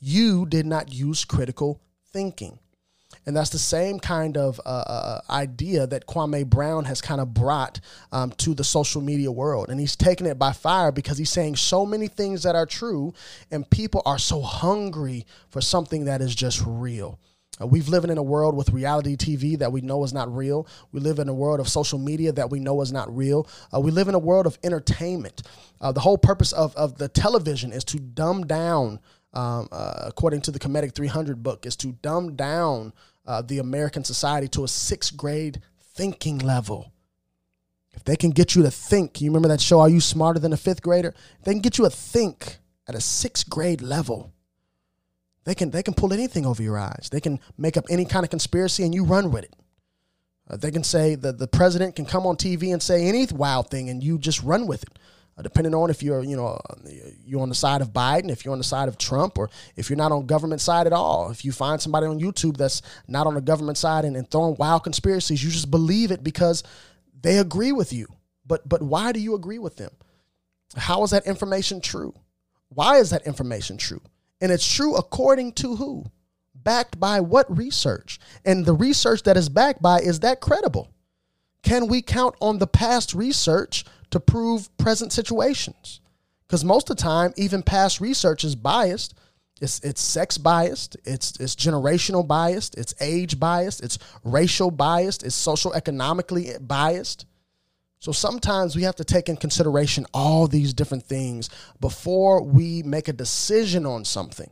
You 0.00 0.46
did 0.46 0.66
not 0.66 0.92
use 0.92 1.24
critical 1.24 1.80
thinking. 2.12 2.58
And 3.28 3.36
that's 3.36 3.50
the 3.50 3.58
same 3.58 4.00
kind 4.00 4.38
of 4.38 4.58
uh, 4.64 4.68
uh, 4.70 5.20
idea 5.28 5.86
that 5.86 6.06
Kwame 6.06 6.46
Brown 6.46 6.86
has 6.86 7.02
kind 7.02 7.20
of 7.20 7.34
brought 7.34 7.78
um, 8.10 8.30
to 8.38 8.54
the 8.54 8.64
social 8.64 9.02
media 9.02 9.30
world. 9.30 9.68
And 9.68 9.78
he's 9.78 9.96
taken 9.96 10.24
it 10.24 10.38
by 10.38 10.52
fire 10.52 10.90
because 10.90 11.18
he's 11.18 11.28
saying 11.28 11.56
so 11.56 11.84
many 11.84 12.08
things 12.08 12.44
that 12.44 12.54
are 12.54 12.64
true, 12.64 13.12
and 13.50 13.68
people 13.68 14.00
are 14.06 14.16
so 14.16 14.40
hungry 14.40 15.26
for 15.50 15.60
something 15.60 16.06
that 16.06 16.22
is 16.22 16.34
just 16.34 16.62
real. 16.66 17.18
Uh, 17.60 17.66
we've 17.66 17.90
living 17.90 18.10
in 18.10 18.16
a 18.16 18.22
world 18.22 18.56
with 18.56 18.70
reality 18.70 19.14
TV 19.14 19.58
that 19.58 19.72
we 19.72 19.82
know 19.82 20.04
is 20.04 20.14
not 20.14 20.34
real. 20.34 20.66
We 20.92 21.00
live 21.00 21.18
in 21.18 21.28
a 21.28 21.34
world 21.34 21.60
of 21.60 21.68
social 21.68 21.98
media 21.98 22.32
that 22.32 22.48
we 22.48 22.60
know 22.60 22.80
is 22.80 22.92
not 22.92 23.14
real. 23.14 23.46
Uh, 23.74 23.80
we 23.80 23.90
live 23.90 24.08
in 24.08 24.14
a 24.14 24.18
world 24.18 24.46
of 24.46 24.58
entertainment. 24.64 25.42
Uh, 25.82 25.92
the 25.92 26.00
whole 26.00 26.16
purpose 26.16 26.52
of, 26.52 26.74
of 26.76 26.96
the 26.96 27.08
television 27.08 27.72
is 27.72 27.84
to 27.84 27.98
dumb 27.98 28.46
down, 28.46 29.00
um, 29.34 29.68
uh, 29.70 30.04
according 30.06 30.40
to 30.40 30.50
the 30.50 30.58
Committee 30.58 30.88
300 30.88 31.42
book, 31.42 31.66
is 31.66 31.76
to 31.76 31.92
dumb 31.92 32.34
down 32.34 32.94
uh, 33.28 33.42
the 33.42 33.58
American 33.58 34.02
society 34.02 34.48
to 34.48 34.64
a 34.64 34.68
sixth 34.68 35.16
grade 35.16 35.60
thinking 35.94 36.38
level. 36.38 36.92
If 37.92 38.02
they 38.04 38.16
can 38.16 38.30
get 38.30 38.54
you 38.54 38.62
to 38.62 38.70
think, 38.70 39.20
you 39.20 39.30
remember 39.30 39.48
that 39.48 39.60
show, 39.60 39.80
Are 39.80 39.88
You 39.88 40.00
Smarter 40.00 40.40
Than 40.40 40.52
a 40.52 40.56
Fifth 40.56 40.82
Grader? 40.82 41.14
They 41.44 41.52
can 41.52 41.60
get 41.60 41.78
you 41.78 41.84
to 41.84 41.90
think 41.90 42.58
at 42.88 42.94
a 42.94 43.00
sixth 43.00 43.48
grade 43.50 43.82
level. 43.82 44.32
They 45.44 45.54
can, 45.54 45.70
they 45.70 45.82
can 45.82 45.94
pull 45.94 46.12
anything 46.12 46.46
over 46.46 46.62
your 46.62 46.78
eyes. 46.78 47.08
They 47.12 47.20
can 47.20 47.38
make 47.58 47.76
up 47.76 47.84
any 47.90 48.04
kind 48.04 48.24
of 48.24 48.30
conspiracy 48.30 48.82
and 48.82 48.94
you 48.94 49.04
run 49.04 49.30
with 49.30 49.44
it. 49.44 49.54
Uh, 50.48 50.56
they 50.56 50.70
can 50.70 50.84
say 50.84 51.14
that 51.14 51.38
the 51.38 51.48
president 51.48 51.96
can 51.96 52.06
come 52.06 52.26
on 52.26 52.36
TV 52.36 52.72
and 52.72 52.82
say 52.82 53.06
any 53.06 53.26
wild 53.26 53.70
thing 53.70 53.90
and 53.90 54.02
you 54.02 54.18
just 54.18 54.42
run 54.42 54.66
with 54.66 54.82
it 54.84 54.98
uh, 55.38 55.42
depending 55.42 55.74
on 55.74 55.90
if 55.90 56.02
you're, 56.02 56.22
you 56.22 56.36
know, 56.36 56.58
you're 57.24 57.40
on 57.40 57.48
the 57.48 57.54
side 57.54 57.80
of 57.80 57.92
Biden, 57.92 58.30
if 58.30 58.44
you're 58.44 58.52
on 58.52 58.58
the 58.58 58.64
side 58.64 58.88
of 58.88 58.98
Trump, 58.98 59.38
or 59.38 59.48
if 59.76 59.88
you're 59.88 59.96
not 59.96 60.12
on 60.12 60.26
government 60.26 60.60
side 60.60 60.86
at 60.86 60.92
all. 60.92 61.30
If 61.30 61.44
you 61.44 61.52
find 61.52 61.80
somebody 61.80 62.06
on 62.06 62.18
YouTube 62.18 62.56
that's 62.56 62.82
not 63.06 63.26
on 63.26 63.34
the 63.34 63.40
government 63.40 63.78
side 63.78 64.04
and, 64.04 64.16
and 64.16 64.28
throwing 64.30 64.56
wild 64.56 64.82
conspiracies, 64.82 65.42
you 65.42 65.50
just 65.50 65.70
believe 65.70 66.10
it 66.10 66.24
because 66.24 66.64
they 67.20 67.38
agree 67.38 67.72
with 67.72 67.92
you. 67.92 68.06
But 68.46 68.68
but 68.68 68.82
why 68.82 69.12
do 69.12 69.20
you 69.20 69.34
agree 69.34 69.58
with 69.58 69.76
them? 69.76 69.90
How 70.76 71.02
is 71.04 71.10
that 71.10 71.26
information 71.26 71.80
true? 71.80 72.14
Why 72.70 72.96
is 72.96 73.10
that 73.10 73.26
information 73.26 73.76
true? 73.76 74.02
And 74.40 74.52
it's 74.52 74.66
true 74.66 74.96
according 74.96 75.52
to 75.54 75.76
who? 75.76 76.04
Backed 76.54 76.98
by 76.98 77.20
what 77.20 77.56
research? 77.56 78.18
And 78.44 78.66
the 78.66 78.74
research 78.74 79.22
that 79.22 79.36
is 79.36 79.48
backed 79.48 79.80
by 79.80 80.00
is 80.00 80.20
that 80.20 80.40
credible? 80.40 80.90
Can 81.62 81.86
we 81.86 82.02
count 82.02 82.34
on 82.40 82.58
the 82.58 82.66
past 82.66 83.14
research 83.14 83.84
to 84.10 84.20
prove 84.20 84.74
present 84.78 85.12
situations. 85.12 86.00
Because 86.46 86.64
most 86.64 86.88
of 86.90 86.96
the 86.96 87.02
time, 87.02 87.32
even 87.36 87.62
past 87.62 88.00
research 88.00 88.42
is 88.44 88.54
biased. 88.54 89.14
It's, 89.60 89.80
it's 89.80 90.00
sex 90.00 90.38
biased, 90.38 90.96
it's, 91.04 91.32
it's 91.40 91.56
generational 91.56 92.24
biased, 92.26 92.76
it's 92.76 92.94
age 93.00 93.40
biased, 93.40 93.82
it's 93.82 93.98
racial 94.22 94.70
biased, 94.70 95.24
it's 95.24 95.34
social 95.34 95.74
economically 95.74 96.52
biased. 96.60 97.26
So 97.98 98.12
sometimes 98.12 98.76
we 98.76 98.82
have 98.84 98.94
to 98.96 99.04
take 99.04 99.28
in 99.28 99.36
consideration 99.36 100.06
all 100.14 100.46
these 100.46 100.72
different 100.72 101.04
things 101.04 101.50
before 101.80 102.40
we 102.42 102.84
make 102.84 103.08
a 103.08 103.12
decision 103.12 103.84
on 103.84 104.04
something. 104.04 104.50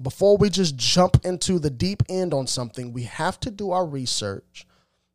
Before 0.00 0.36
we 0.36 0.48
just 0.48 0.76
jump 0.76 1.24
into 1.24 1.58
the 1.58 1.70
deep 1.70 2.04
end 2.08 2.32
on 2.32 2.46
something, 2.46 2.92
we 2.92 3.02
have 3.02 3.40
to 3.40 3.50
do 3.50 3.72
our 3.72 3.84
research. 3.84 4.66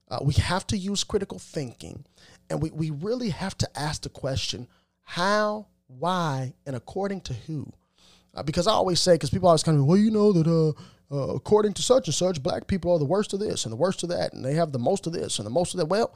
Uh, 0.10 0.20
we 0.22 0.34
have 0.34 0.68
to 0.68 0.78
use 0.78 1.06
critical 1.06 1.40
thinking 1.40 2.06
and 2.50 2.62
we, 2.62 2.72
we 2.72 2.90
really 2.92 3.30
have 3.30 3.58
to 3.60 3.80
ask 3.80 4.04
the 4.04 4.10
question 4.10 4.68
how, 5.04 5.68
why, 5.88 6.54
and 6.66 6.76
according 6.76 7.22
to 7.22 7.34
who? 7.34 7.72
Uh, 8.34 8.44
because 8.44 8.68
I 8.68 8.72
always 8.72 9.00
say, 9.00 9.14
because 9.14 9.30
people 9.30 9.48
always 9.48 9.64
kind 9.64 9.78
of, 9.78 9.86
well, 9.86 9.98
you 9.98 10.12
know 10.12 10.34
that 10.34 10.48
uh, 10.48 11.16
uh, 11.16 11.36
according 11.36 11.74
to 11.74 11.82
such 11.82 12.08
and 12.08 12.16
such, 12.16 12.44
black 12.44 12.68
people 12.68 12.92
are 12.92 13.00
the 13.00 13.06
worst 13.06 13.34
of 13.34 13.40
this 13.40 13.66
and 13.66 13.72
the 13.72 13.78
worst 13.78 14.04
of 14.04 14.10
that, 14.10 14.34
and 14.34 14.44
they 14.44 14.56
have 14.56 14.72
the 14.72 14.80
most 14.80 15.08
of 15.08 15.14
this 15.14 15.40
and 15.40 15.46
the 15.46 15.52
most 15.52 15.74
of 15.74 15.80
that. 15.80 15.86
Well, 15.86 16.14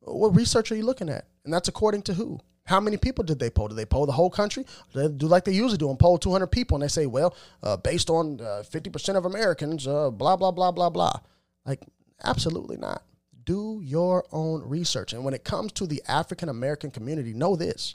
what 0.00 0.34
research 0.34 0.72
are 0.72 0.76
you 0.76 0.84
looking 0.84 1.08
at? 1.08 1.26
And 1.44 1.52
that's 1.52 1.68
according 1.68 2.02
to 2.02 2.14
who? 2.14 2.40
How 2.66 2.80
many 2.80 2.96
people 2.96 3.24
did 3.24 3.38
they 3.38 3.50
poll? 3.50 3.68
Did 3.68 3.76
they 3.76 3.84
poll 3.84 4.06
the 4.06 4.12
whole 4.12 4.30
country? 4.30 4.64
They 4.94 5.08
do 5.08 5.26
like 5.26 5.44
they 5.44 5.52
usually 5.52 5.76
do 5.76 5.90
and 5.90 5.98
poll 5.98 6.16
200 6.16 6.46
people, 6.46 6.76
and 6.76 6.82
they 6.82 6.88
say, 6.88 7.04
well, 7.04 7.36
uh, 7.62 7.76
based 7.76 8.08
on 8.08 8.38
50% 8.38 9.14
uh, 9.14 9.18
of 9.18 9.26
Americans, 9.26 9.86
uh, 9.86 10.10
blah, 10.10 10.36
blah, 10.36 10.50
blah, 10.50 10.70
blah, 10.70 10.88
blah. 10.88 11.20
Like, 11.66 11.82
absolutely 12.22 12.78
not 12.78 13.02
do 13.44 13.80
your 13.82 14.24
own 14.32 14.62
research. 14.62 15.12
And 15.12 15.24
when 15.24 15.34
it 15.34 15.44
comes 15.44 15.72
to 15.72 15.86
the 15.86 16.02
African 16.08 16.48
American 16.48 16.90
community, 16.90 17.32
know 17.32 17.56
this 17.56 17.94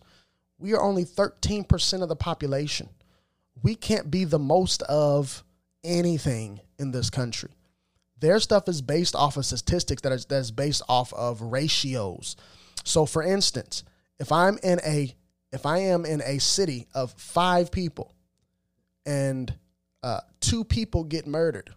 we 0.59 0.73
are 0.73 0.81
only 0.81 1.05
13% 1.05 2.03
of 2.03 2.09
the 2.09 2.15
population. 2.15 2.89
We 3.63 3.75
can't 3.75 4.11
be 4.11 4.25
the 4.25 4.39
most 4.39 4.81
of 4.83 5.43
anything 5.83 6.59
in 6.77 6.91
this 6.91 7.09
country. 7.09 7.51
Their 8.19 8.39
stuff 8.39 8.67
is 8.67 8.81
based 8.81 9.15
off 9.15 9.37
of 9.37 9.45
statistics 9.45 10.01
that 10.01 10.11
is 10.11 10.25
that's 10.25 10.51
based 10.51 10.81
off 10.89 11.13
of 11.13 11.41
ratios. 11.41 12.35
So 12.83 13.05
for 13.05 13.23
instance, 13.23 13.83
if 14.19 14.31
I'm 14.31 14.59
in 14.61 14.79
a 14.85 15.15
if 15.51 15.65
I 15.65 15.79
am 15.79 16.05
in 16.05 16.21
a 16.25 16.39
city 16.39 16.87
of 16.93 17.13
five 17.13 17.71
people 17.71 18.13
and 19.05 19.53
uh, 20.03 20.19
two 20.41 20.63
people 20.63 21.05
get 21.05 21.25
murdered, 21.25 21.73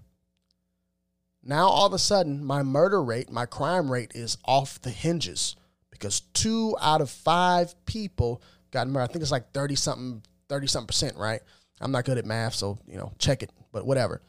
now 1.42 1.66
all 1.68 1.86
of 1.86 1.92
a 1.92 1.98
sudden 1.98 2.44
my 2.44 2.62
murder 2.62 3.02
rate, 3.02 3.30
my 3.30 3.46
crime 3.46 3.90
rate 3.90 4.12
is 4.14 4.38
off 4.44 4.80
the 4.80 4.90
hinges 4.90 5.56
because 5.90 6.20
two 6.20 6.76
out 6.80 7.00
of 7.00 7.10
five 7.10 7.74
people 7.86 8.42
got 8.70 8.88
murdered. 8.88 9.10
I 9.10 9.12
think 9.12 9.22
it's 9.22 9.32
like 9.32 9.52
30 9.52 9.74
something, 9.74 10.22
30 10.48 10.66
something 10.66 10.86
percent, 10.86 11.16
right? 11.16 11.40
I'm 11.80 11.92
not 11.92 12.04
good 12.04 12.18
at 12.18 12.24
math, 12.24 12.54
so 12.54 12.78
you 12.86 12.96
know, 12.96 13.12
check 13.18 13.42
it, 13.42 13.50
but 13.72 13.86
whatever. 13.86 14.22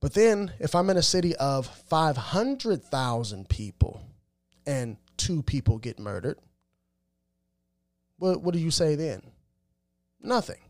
But 0.00 0.12
then 0.12 0.52
if 0.58 0.74
I'm 0.74 0.90
in 0.90 0.96
a 0.96 1.02
city 1.02 1.34
of 1.36 1.66
500,000 1.66 3.48
people 3.48 4.02
and 4.66 4.96
two 5.16 5.42
people 5.42 5.78
get 5.78 5.98
murdered, 5.98 6.38
what, 8.18 8.42
what 8.42 8.52
do 8.54 8.60
you 8.60 8.70
say 8.70 8.96
then? 8.96 9.22
Nothing. 10.20 10.60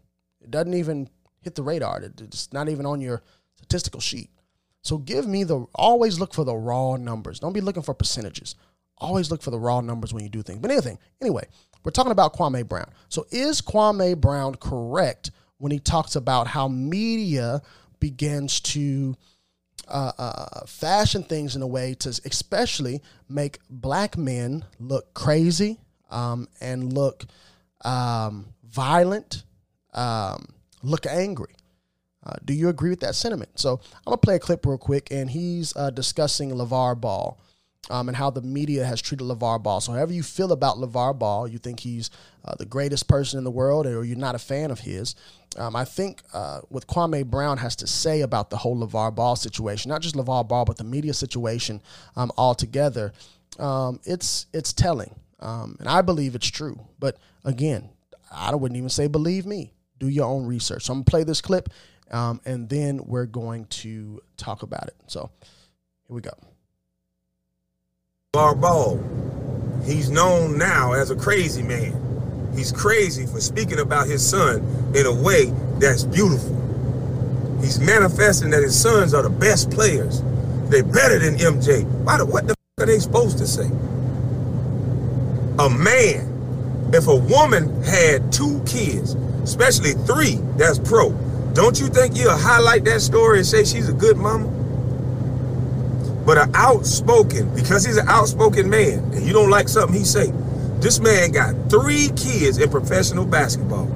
It 0.40 0.50
doesn't 0.50 0.74
even 0.74 1.08
hit 1.40 1.54
the 1.54 1.62
radar. 1.62 2.00
It's 2.02 2.52
not 2.52 2.68
even 2.68 2.86
on 2.86 3.00
your 3.00 3.22
statistical 3.56 4.00
sheet. 4.00 4.30
So 4.84 4.98
give 4.98 5.26
me 5.26 5.44
the 5.44 5.66
always 5.74 6.20
look 6.20 6.34
for 6.34 6.44
the 6.44 6.54
raw 6.54 6.96
numbers. 6.96 7.40
Don't 7.40 7.54
be 7.54 7.62
looking 7.62 7.82
for 7.82 7.94
percentages. 7.94 8.54
Always 8.98 9.30
look 9.30 9.42
for 9.42 9.50
the 9.50 9.58
raw 9.58 9.80
numbers 9.80 10.12
when 10.12 10.22
you 10.22 10.28
do 10.28 10.42
things. 10.42 10.60
But 10.60 10.70
anything, 10.70 10.98
anyway, 11.20 11.46
we're 11.82 11.90
talking 11.90 12.12
about 12.12 12.34
Kwame 12.34 12.68
Brown. 12.68 12.90
So 13.08 13.26
is 13.30 13.60
Kwame 13.60 14.16
Brown 14.16 14.54
correct 14.54 15.30
when 15.58 15.72
he 15.72 15.78
talks 15.78 16.16
about 16.16 16.46
how 16.46 16.68
media 16.68 17.62
begins 17.98 18.60
to 18.60 19.16
uh, 19.88 20.12
uh, 20.18 20.66
fashion 20.66 21.22
things 21.22 21.56
in 21.56 21.62
a 21.62 21.66
way 21.66 21.94
to 21.94 22.08
especially 22.24 23.02
make 23.28 23.58
black 23.70 24.16
men 24.16 24.64
look 24.78 25.12
crazy 25.14 25.78
um, 26.10 26.46
and 26.60 26.92
look 26.92 27.24
um, 27.84 28.46
violent, 28.68 29.44
um, 29.94 30.46
look 30.82 31.06
angry. 31.06 31.54
Uh, 32.24 32.34
do 32.44 32.54
you 32.54 32.68
agree 32.68 32.90
with 32.90 33.00
that 33.00 33.14
sentiment? 33.14 33.50
So 33.58 33.80
I'm 33.94 34.04
gonna 34.04 34.16
play 34.18 34.36
a 34.36 34.38
clip 34.38 34.64
real 34.66 34.78
quick, 34.78 35.08
and 35.10 35.30
he's 35.30 35.76
uh, 35.76 35.90
discussing 35.90 36.50
LeVar 36.50 37.00
Ball 37.00 37.38
um, 37.90 38.08
and 38.08 38.16
how 38.16 38.30
the 38.30 38.42
media 38.42 38.84
has 38.84 39.00
treated 39.00 39.24
LeVar 39.24 39.62
Ball. 39.62 39.80
So 39.80 39.92
however 39.92 40.12
you 40.12 40.22
feel 40.22 40.52
about 40.52 40.76
LeVar 40.76 41.18
Ball, 41.18 41.46
you 41.46 41.58
think 41.58 41.80
he's 41.80 42.10
uh, 42.44 42.54
the 42.58 42.64
greatest 42.64 43.08
person 43.08 43.38
in 43.38 43.44
the 43.44 43.50
world, 43.50 43.86
or 43.86 44.04
you're 44.04 44.16
not 44.16 44.34
a 44.34 44.38
fan 44.38 44.70
of 44.70 44.80
his. 44.80 45.14
Um, 45.56 45.76
I 45.76 45.84
think 45.84 46.22
uh, 46.32 46.60
what 46.68 46.86
Kwame 46.86 47.26
Brown 47.26 47.58
has 47.58 47.76
to 47.76 47.86
say 47.86 48.22
about 48.22 48.50
the 48.50 48.56
whole 48.56 48.76
LeVar 48.76 49.14
Ball 49.14 49.36
situation, 49.36 49.90
not 49.90 50.02
just 50.02 50.16
LeVar 50.16 50.48
Ball, 50.48 50.64
but 50.64 50.76
the 50.76 50.84
media 50.84 51.14
situation 51.14 51.80
um, 52.16 52.32
altogether, 52.36 53.12
um, 53.58 54.00
it's 54.04 54.46
it's 54.52 54.72
telling, 54.72 55.14
um, 55.40 55.76
and 55.78 55.88
I 55.88 56.02
believe 56.02 56.34
it's 56.34 56.50
true. 56.50 56.80
But 56.98 57.18
again, 57.44 57.90
I 58.32 58.54
wouldn't 58.54 58.76
even 58.76 58.88
say 58.88 59.06
believe 59.06 59.46
me. 59.46 59.72
Do 59.98 60.08
your 60.08 60.26
own 60.26 60.44
research. 60.44 60.84
So 60.84 60.92
I'm 60.92 60.98
gonna 60.98 61.04
play 61.04 61.22
this 61.22 61.40
clip, 61.40 61.68
um, 62.14 62.40
and 62.44 62.68
then 62.68 63.00
we're 63.04 63.26
going 63.26 63.66
to 63.66 64.22
talk 64.36 64.62
about 64.62 64.86
it. 64.86 64.94
So 65.08 65.30
here 66.06 66.14
we 66.14 66.20
go. 66.20 66.30
Ball, 68.32 69.00
he's 69.84 70.10
known 70.10 70.56
now 70.56 70.92
as 70.92 71.10
a 71.10 71.16
crazy 71.16 71.62
man. 71.62 72.52
He's 72.54 72.70
crazy 72.70 73.26
for 73.26 73.40
speaking 73.40 73.80
about 73.80 74.06
his 74.06 74.24
son 74.24 74.58
in 74.94 75.06
a 75.06 75.12
way 75.12 75.46
that's 75.78 76.04
beautiful. 76.04 76.54
He's 77.60 77.80
manifesting 77.80 78.50
that 78.50 78.62
his 78.62 78.80
sons 78.80 79.12
are 79.12 79.22
the 79.22 79.30
best 79.30 79.72
players. 79.72 80.22
They're 80.70 80.84
better 80.84 81.18
than 81.18 81.36
MJ. 81.36 81.84
Why 82.04 82.18
the, 82.18 82.26
what 82.26 82.46
the 82.46 82.54
are 82.78 82.86
they 82.86 83.00
supposed 83.00 83.38
to 83.38 83.46
say? 83.46 83.66
A 85.58 85.68
man, 85.68 86.90
if 86.92 87.08
a 87.08 87.16
woman 87.16 87.82
had 87.82 88.32
two 88.32 88.62
kids, 88.66 89.14
especially 89.42 89.92
three, 89.92 90.36
that's 90.56 90.78
pro. 90.78 91.10
Don't 91.54 91.78
you 91.78 91.86
think 91.86 92.16
you'll 92.16 92.36
highlight 92.36 92.84
that 92.84 93.00
story 93.00 93.38
and 93.38 93.46
say 93.46 93.64
she's 93.64 93.88
a 93.88 93.92
good 93.92 94.16
mama? 94.16 94.48
But 96.26 96.36
an 96.36 96.50
outspoken, 96.54 97.54
because 97.54 97.84
he's 97.84 97.96
an 97.96 98.08
outspoken 98.08 98.68
man, 98.68 98.98
and 99.14 99.24
you 99.24 99.32
don't 99.32 99.50
like 99.50 99.68
something 99.68 99.96
he 99.96 100.04
say, 100.04 100.32
this 100.80 100.98
man 100.98 101.30
got 101.30 101.54
three 101.70 102.08
kids 102.16 102.58
in 102.58 102.68
professional 102.70 103.24
basketball. 103.24 103.86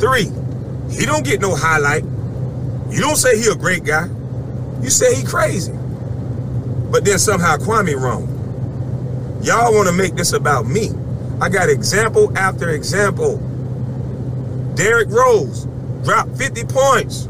Three. 0.00 0.30
He 0.90 1.04
don't 1.04 1.24
get 1.24 1.42
no 1.42 1.54
highlight. 1.54 2.02
You 2.88 3.00
don't 3.00 3.16
say 3.16 3.38
he 3.38 3.46
a 3.48 3.54
great 3.54 3.84
guy. 3.84 4.08
You 4.80 4.88
say 4.88 5.14
he 5.14 5.22
crazy. 5.22 5.72
But 6.90 7.04
then 7.04 7.18
somehow 7.18 7.58
Kwame 7.58 8.00
wrong. 8.00 8.30
Y'all 9.42 9.74
want 9.74 9.88
to 9.88 9.94
make 9.94 10.14
this 10.14 10.32
about 10.32 10.66
me. 10.66 10.90
I 11.40 11.50
got 11.50 11.68
example 11.68 12.36
after 12.38 12.70
example. 12.70 13.36
Derrick 14.74 15.08
Rose 15.10 15.66
dropped 16.04 16.36
50 16.36 16.64
points. 16.64 17.28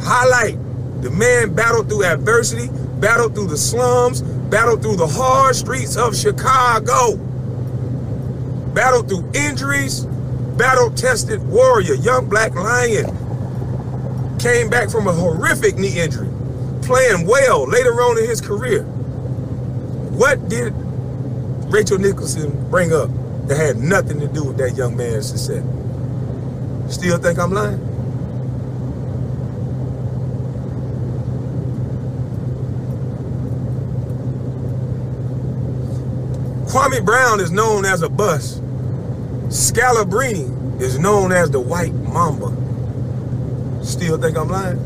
Highlight. 0.00 0.58
The 1.02 1.10
man 1.10 1.54
battled 1.54 1.88
through 1.88 2.04
adversity, 2.04 2.68
battled 3.00 3.34
through 3.34 3.48
the 3.48 3.56
slums, 3.56 4.22
battled 4.22 4.82
through 4.82 4.96
the 4.96 5.06
hard 5.06 5.56
streets 5.56 5.96
of 5.96 6.16
Chicago 6.16 7.18
battled 8.74 9.08
through 9.08 9.30
injuries, 9.34 10.04
battle 10.56 10.90
tested 10.90 11.46
warrior, 11.48 11.94
young 11.94 12.28
black 12.28 12.54
lion. 12.54 13.06
Came 14.38 14.70
back 14.70 14.90
from 14.90 15.06
a 15.06 15.12
horrific 15.12 15.76
knee 15.76 16.00
injury, 16.00 16.28
playing 16.82 17.26
well 17.26 17.68
later 17.68 17.92
on 18.02 18.18
in 18.18 18.28
his 18.28 18.40
career. 18.40 18.82
What 18.82 20.48
did 20.48 20.72
Rachel 21.72 21.98
Nicholson 21.98 22.70
bring 22.70 22.92
up 22.92 23.10
that 23.46 23.56
had 23.56 23.76
nothing 23.76 24.20
to 24.20 24.28
do 24.28 24.44
with 24.44 24.56
that 24.58 24.76
young 24.76 24.96
man's 24.96 25.28
success? 25.28 25.64
Still 26.92 27.18
think 27.18 27.38
I'm 27.38 27.52
lying? 27.52 27.91
Kwame 36.72 37.04
Brown 37.04 37.38
is 37.38 37.50
known 37.50 37.84
as 37.84 38.00
a 38.00 38.08
bust. 38.08 38.62
Scalabrine 39.48 40.80
is 40.80 40.98
known 40.98 41.30
as 41.30 41.50
the 41.50 41.60
White 41.60 41.92
Mamba. 41.92 42.48
Still 43.84 44.16
think 44.16 44.38
I'm 44.38 44.48
lying? 44.48 44.78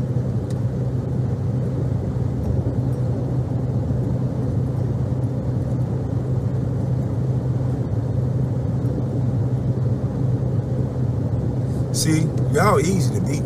See, 11.93 12.23
y'all 12.53 12.81
easy 12.81 13.15
to 13.15 13.21
beat. 13.21 13.43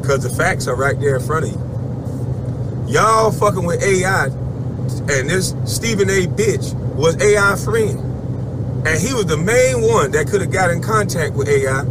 Because 0.00 0.22
the 0.22 0.30
facts 0.30 0.68
are 0.68 0.76
right 0.76 0.98
there 1.00 1.16
in 1.16 1.22
front 1.26 1.46
of 1.46 1.50
you. 1.50 2.92
Y'all 2.92 3.32
fucking 3.32 3.64
with 3.64 3.82
AI 3.82 4.26
and 4.26 5.28
this 5.28 5.56
Stephen 5.64 6.08
A. 6.08 6.28
bitch 6.28 6.77
was 6.98 7.16
AI 7.22 7.56
friend. 7.56 7.98
And 8.86 9.00
he 9.00 9.14
was 9.14 9.26
the 9.26 9.36
main 9.36 9.82
one 9.82 10.10
that 10.12 10.26
could 10.28 10.40
have 10.40 10.50
got 10.50 10.70
in 10.70 10.82
contact 10.82 11.34
with 11.34 11.48
AI 11.48 11.84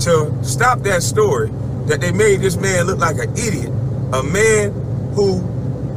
to 0.00 0.44
stop 0.44 0.80
that 0.80 1.02
story 1.02 1.48
that 1.86 2.00
they 2.00 2.12
made 2.12 2.40
this 2.40 2.56
man 2.56 2.86
look 2.86 2.98
like 2.98 3.16
an 3.18 3.30
idiot. 3.36 3.70
A 4.12 4.22
man 4.22 4.72
who 5.14 5.40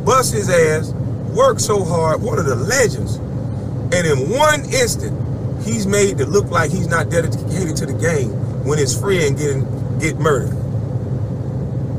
bust 0.05 0.33
his 0.33 0.49
ass, 0.49 0.91
worked 1.33 1.61
so 1.61 1.83
hard, 1.83 2.21
one 2.21 2.37
of 2.37 2.45
the 2.45 2.55
legends. 2.55 3.15
And 3.93 4.05
in 4.05 4.29
one 4.29 4.63
instant, 4.65 5.13
he's 5.65 5.87
made 5.87 6.17
to 6.19 6.25
look 6.25 6.49
like 6.51 6.71
he's 6.71 6.87
not 6.87 7.09
dedicated 7.09 7.75
to 7.77 7.85
the 7.87 7.93
game 7.93 8.29
when 8.63 8.77
his 8.77 8.97
friend 8.97 9.37
getting 9.37 9.65
get 9.99 10.17
murdered. 10.19 10.55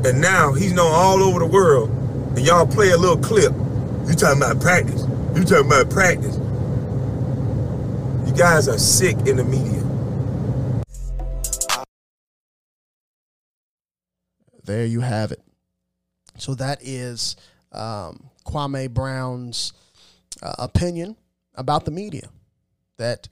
And 0.05 0.21
now 0.21 0.53
he's 0.53 0.73
known 0.73 0.91
all 0.93 1.21
over 1.21 1.39
the 1.39 1.47
world. 1.47 1.89
And 1.89 2.39
y'all 2.39 2.67
play 2.67 2.91
a 2.91 2.97
little 2.97 3.17
clip. 3.17 3.51
You 4.07 4.15
talking 4.15 4.41
about 4.41 4.61
practice. 4.61 5.03
You 5.35 5.43
talking 5.43 5.67
about 5.67 5.89
practice. 5.89 6.36
Guys 8.37 8.67
are 8.67 8.77
sick 8.77 9.17
in 9.25 9.37
the 9.37 9.43
media. 9.43 9.83
There 14.63 14.85
you 14.85 14.99
have 14.99 15.31
it. 15.31 15.41
So 16.37 16.53
that 16.53 16.77
is 16.83 17.35
um, 17.71 18.29
Kwame 18.45 18.91
Brown's 18.91 19.73
uh, 20.43 20.53
opinion 20.59 21.15
about 21.55 21.85
the 21.85 21.89
media, 21.89 22.29
that 22.99 23.27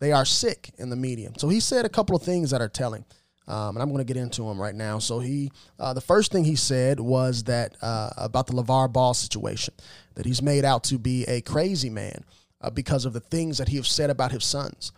they 0.00 0.12
are 0.12 0.26
sick 0.26 0.70
in 0.76 0.90
the 0.90 0.96
media. 0.96 1.30
So 1.38 1.48
he 1.48 1.58
said 1.58 1.86
a 1.86 1.88
couple 1.88 2.14
of 2.14 2.22
things 2.22 2.50
that 2.50 2.60
are 2.60 2.68
telling. 2.68 3.06
Um, 3.48 3.76
and 3.76 3.82
I'm 3.82 3.88
going 3.88 4.06
to 4.06 4.12
get 4.12 4.18
into 4.18 4.42
them 4.42 4.60
right 4.60 4.74
now. 4.74 4.98
So 4.98 5.18
he, 5.18 5.50
uh, 5.78 5.94
the 5.94 6.02
first 6.02 6.30
thing 6.30 6.44
he 6.44 6.56
said 6.56 7.00
was 7.00 7.44
that 7.44 7.78
uh, 7.80 8.10
about 8.18 8.48
the 8.48 8.52
LeVar 8.52 8.92
Ball 8.92 9.14
situation, 9.14 9.72
that 10.14 10.26
he's 10.26 10.42
made 10.42 10.66
out 10.66 10.84
to 10.84 10.98
be 10.98 11.24
a 11.24 11.40
crazy 11.40 11.88
man 11.88 12.22
uh, 12.62 12.70
because 12.70 13.04
of 13.04 13.12
the 13.12 13.20
things 13.20 13.58
that 13.58 13.68
he 13.68 13.76
has 13.76 13.88
said 13.88 14.10
about 14.10 14.32
his 14.32 14.44
sons. 14.44 14.92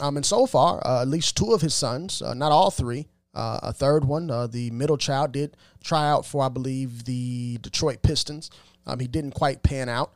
Um, 0.00 0.16
and 0.16 0.26
so 0.26 0.46
far, 0.46 0.86
uh, 0.86 1.02
at 1.02 1.08
least 1.08 1.36
two 1.36 1.52
of 1.52 1.62
his 1.62 1.74
sons, 1.74 2.20
uh, 2.20 2.34
not 2.34 2.52
all 2.52 2.70
three, 2.70 3.06
uh, 3.34 3.60
a 3.62 3.72
third 3.72 4.04
one, 4.04 4.26
the 4.50 4.70
middle 4.70 4.96
child, 4.96 5.32
did 5.32 5.56
try 5.82 6.08
out 6.08 6.24
for, 6.24 6.44
I 6.44 6.48
believe, 6.48 7.04
the 7.04 7.58
Detroit 7.62 8.02
Pistons. 8.02 8.50
Um, 8.86 8.98
he 8.98 9.06
didn't 9.06 9.32
quite 9.32 9.62
pan 9.62 9.88
out. 9.88 10.12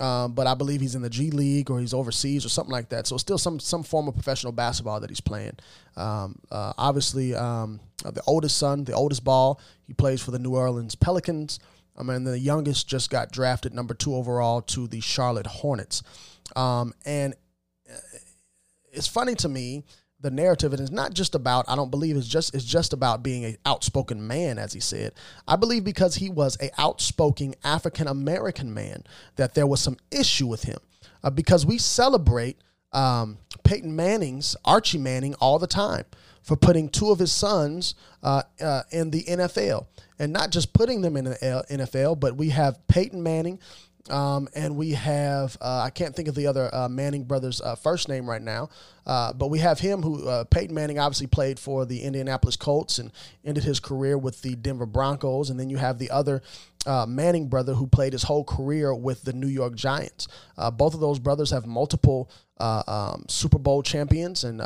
Um, 0.00 0.32
but 0.32 0.46
I 0.46 0.54
believe 0.54 0.80
he's 0.80 0.94
in 0.94 1.02
the 1.02 1.10
G 1.10 1.30
League 1.30 1.70
or 1.70 1.78
he's 1.78 1.92
overseas 1.92 2.46
or 2.46 2.48
something 2.48 2.72
like 2.72 2.88
that. 2.88 3.06
So 3.06 3.18
still 3.18 3.36
some 3.36 3.60
some 3.60 3.82
form 3.82 4.08
of 4.08 4.14
professional 4.14 4.52
basketball 4.52 4.98
that 5.00 5.10
he's 5.10 5.20
playing. 5.20 5.58
Um, 5.96 6.38
uh, 6.50 6.72
obviously, 6.78 7.34
um, 7.34 7.80
uh, 8.04 8.10
the 8.10 8.22
oldest 8.26 8.56
son, 8.56 8.84
the 8.84 8.94
oldest 8.94 9.24
ball, 9.24 9.60
he 9.86 9.92
plays 9.92 10.22
for 10.22 10.30
the 10.30 10.38
New 10.38 10.56
Orleans 10.56 10.94
Pelicans. 10.94 11.58
I 11.98 12.02
mean, 12.02 12.24
the 12.24 12.38
youngest 12.38 12.88
just 12.88 13.10
got 13.10 13.30
drafted 13.30 13.74
number 13.74 13.92
two 13.92 14.14
overall 14.14 14.62
to 14.62 14.86
the 14.86 15.00
Charlotte 15.00 15.46
Hornets. 15.46 16.02
Um, 16.56 16.94
and 17.04 17.34
uh, 17.88 17.96
it's 18.92 19.08
funny 19.08 19.34
to 19.36 19.48
me 19.48 19.84
the 20.20 20.30
narrative 20.30 20.72
and 20.72 20.80
it's 20.80 20.90
not 20.90 21.14
just 21.14 21.34
about 21.34 21.64
i 21.68 21.74
don't 21.74 21.90
believe 21.90 22.16
it's 22.16 22.28
just 22.28 22.54
it's 22.54 22.64
just 22.64 22.92
about 22.92 23.22
being 23.22 23.44
an 23.44 23.56
outspoken 23.64 24.26
man 24.26 24.58
as 24.58 24.72
he 24.72 24.80
said. 24.80 25.12
I 25.48 25.56
believe 25.56 25.84
because 25.84 26.14
he 26.16 26.28
was 26.28 26.58
a 26.60 26.70
outspoken 26.78 27.54
african 27.64 28.06
american 28.06 28.72
man 28.72 29.04
that 29.36 29.54
there 29.54 29.66
was 29.66 29.80
some 29.80 29.96
issue 30.10 30.46
with 30.46 30.64
him. 30.64 30.78
Uh, 31.22 31.30
because 31.30 31.66
we 31.66 31.78
celebrate 31.78 32.58
um, 32.92 33.38
peyton 33.64 33.94
manning's 33.94 34.56
archie 34.64 34.98
manning 34.98 35.34
all 35.34 35.58
the 35.58 35.66
time 35.66 36.04
for 36.42 36.56
putting 36.56 36.88
two 36.88 37.10
of 37.10 37.18
his 37.18 37.32
sons 37.32 37.94
uh, 38.22 38.42
uh, 38.60 38.82
in 38.90 39.10
the 39.10 39.22
nfl 39.24 39.86
and 40.18 40.32
not 40.32 40.50
just 40.50 40.72
putting 40.72 41.00
them 41.00 41.16
in 41.16 41.24
the 41.24 41.64
nfl 41.70 42.18
but 42.18 42.36
we 42.36 42.48
have 42.50 42.86
peyton 42.88 43.22
manning 43.22 43.58
um, 44.10 44.48
and 44.54 44.76
we 44.76 44.92
have, 44.92 45.56
uh, 45.60 45.82
I 45.84 45.90
can't 45.90 46.14
think 46.14 46.28
of 46.28 46.34
the 46.34 46.46
other 46.46 46.74
uh, 46.74 46.88
Manning 46.88 47.24
brothers' 47.24 47.60
uh, 47.60 47.74
first 47.74 48.08
name 48.08 48.28
right 48.28 48.42
now, 48.42 48.68
uh, 49.06 49.32
but 49.32 49.48
we 49.48 49.60
have 49.60 49.78
him 49.78 50.02
who, 50.02 50.26
uh, 50.28 50.44
Peyton 50.44 50.74
Manning, 50.74 50.98
obviously 50.98 51.26
played 51.26 51.58
for 51.58 51.84
the 51.84 52.02
Indianapolis 52.02 52.56
Colts 52.56 52.98
and 52.98 53.12
ended 53.44 53.64
his 53.64 53.80
career 53.80 54.18
with 54.18 54.42
the 54.42 54.56
Denver 54.56 54.86
Broncos. 54.86 55.50
And 55.50 55.58
then 55.58 55.70
you 55.70 55.76
have 55.76 55.98
the 55.98 56.10
other 56.10 56.42
uh, 56.86 57.06
Manning 57.06 57.48
brother 57.48 57.74
who 57.74 57.86
played 57.86 58.12
his 58.12 58.24
whole 58.24 58.44
career 58.44 58.94
with 58.94 59.22
the 59.22 59.32
New 59.32 59.48
York 59.48 59.74
Giants. 59.74 60.28
both 60.74 60.94
of 60.94 61.00
those 61.00 61.18
brothers 61.18 61.50
have 61.50 61.66
multiple 61.66 62.30
um, 62.58 63.24
Super 63.28 63.58
Bowl 63.58 63.82
champions. 63.82 64.44
And 64.44 64.60